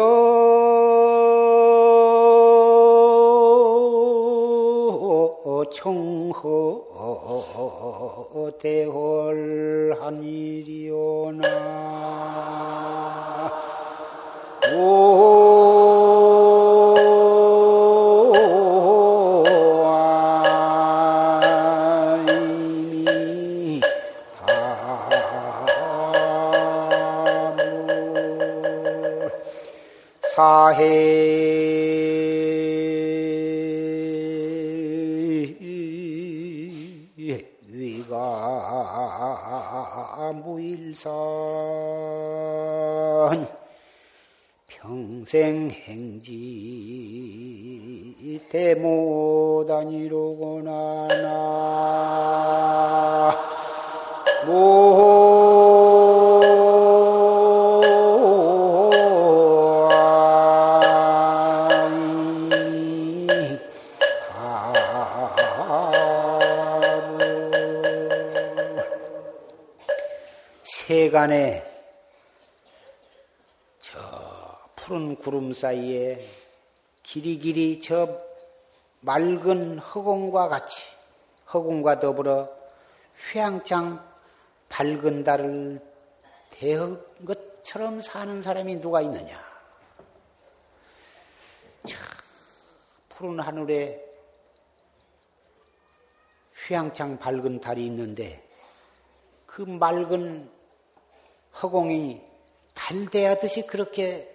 청 5.71 6.10
허 6.31 6.81
대월한 8.59 10.23
일이오나. 10.23 11.47
사해 30.33 31.50
생행지 45.31 46.27
대모다니로구나 48.49 49.47
나 51.07 52.11
세간에 70.65 71.63
저 73.79 73.97
푸른 74.75 75.10
구름 75.21 75.53
사이에 75.53 76.27
길이 77.03 77.37
길이 77.37 77.79
저 77.79 78.19
맑은 79.01 79.79
허공과 79.79 80.49
같이 80.49 80.81
허공과 81.53 81.99
더불어 81.99 82.49
휘황창 83.17 84.03
밝은 84.69 85.23
달을 85.23 85.79
대한 86.49 87.03
것처럼 87.25 88.01
사는 88.01 88.41
사람이 88.41 88.81
누가 88.81 89.01
있느냐? 89.01 89.43
저 91.85 91.97
푸른 93.09 93.39
하늘에 93.39 94.03
휘황창 96.55 97.17
밝은 97.17 97.59
달이 97.59 97.85
있는데 97.87 98.47
그 99.45 99.63
맑은 99.63 100.49
허공이 101.61 102.21
달대하듯이 102.73 103.67
그렇게 103.67 104.30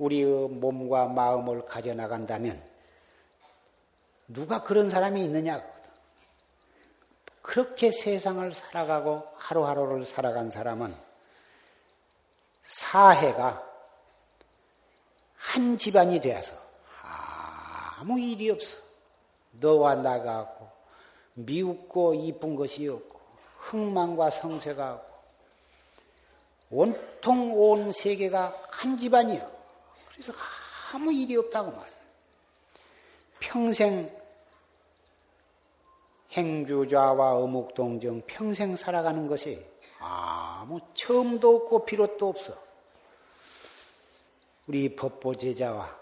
우리의 0.00 0.48
몸과 0.48 1.06
마음을 1.08 1.66
가져나간다면 1.66 2.60
누가 4.28 4.62
그런 4.62 4.88
사람이 4.88 5.22
있느냐? 5.24 5.62
그렇게 7.42 7.90
세상을 7.90 8.50
살아가고 8.52 9.24
하루하루를 9.36 10.06
살아간 10.06 10.50
사람은 10.50 10.94
사해가 12.64 13.66
한 15.36 15.76
집안이 15.76 16.20
되어서 16.20 16.54
아무 17.02 18.18
일이 18.18 18.50
없어. 18.50 18.78
너와 19.52 19.96
나가 19.96 20.46
고 20.46 20.70
미웃고 21.34 22.14
이쁜 22.14 22.54
것이 22.54 22.88
없고 22.88 23.20
흥망과 23.58 24.30
성쇠가 24.30 25.02
온통 26.70 27.52
온 27.60 27.92
세계가 27.92 28.68
한 28.70 28.96
집안이요. 28.96 29.59
그래서 30.20 30.34
아무 30.92 31.10
일이 31.10 31.34
없다고 31.34 31.70
말. 31.70 31.90
평생 33.38 34.14
행주좌와 36.32 37.36
어묵동정 37.36 38.22
평생 38.26 38.76
살아가는 38.76 39.26
것이 39.26 39.66
아무 39.98 40.78
처음도 40.92 41.56
없고 41.56 41.86
비롯도 41.86 42.28
없어. 42.28 42.54
우리 44.66 44.94
법보 44.94 45.36
제자와 45.36 45.98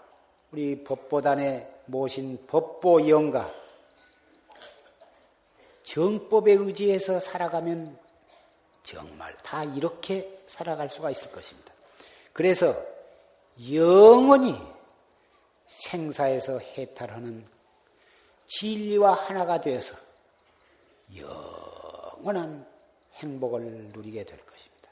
우리 0.51 0.83
법보단에 0.83 1.83
모신 1.85 2.45
법보 2.45 3.07
영가 3.07 3.49
정법에 5.83 6.51
의지해서 6.51 7.21
살아가면 7.21 7.97
정말 8.83 9.33
다 9.43 9.63
이렇게 9.63 10.43
살아갈 10.45 10.89
수가 10.89 11.09
있을 11.09 11.31
것입니다. 11.31 11.73
그래서 12.33 12.98
영원히 13.73 14.57
생사에서 15.67 16.59
해탈하는 16.59 17.45
진리와 18.47 19.13
하나가 19.13 19.59
되어서 19.59 19.95
영원한 21.15 22.65
행복을 23.15 23.91
누리게 23.93 24.23
될 24.23 24.39
것입니다. 24.45 24.89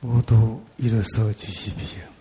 모두 0.00 0.60
일어서 0.78 1.32
주십시오. 1.32 2.11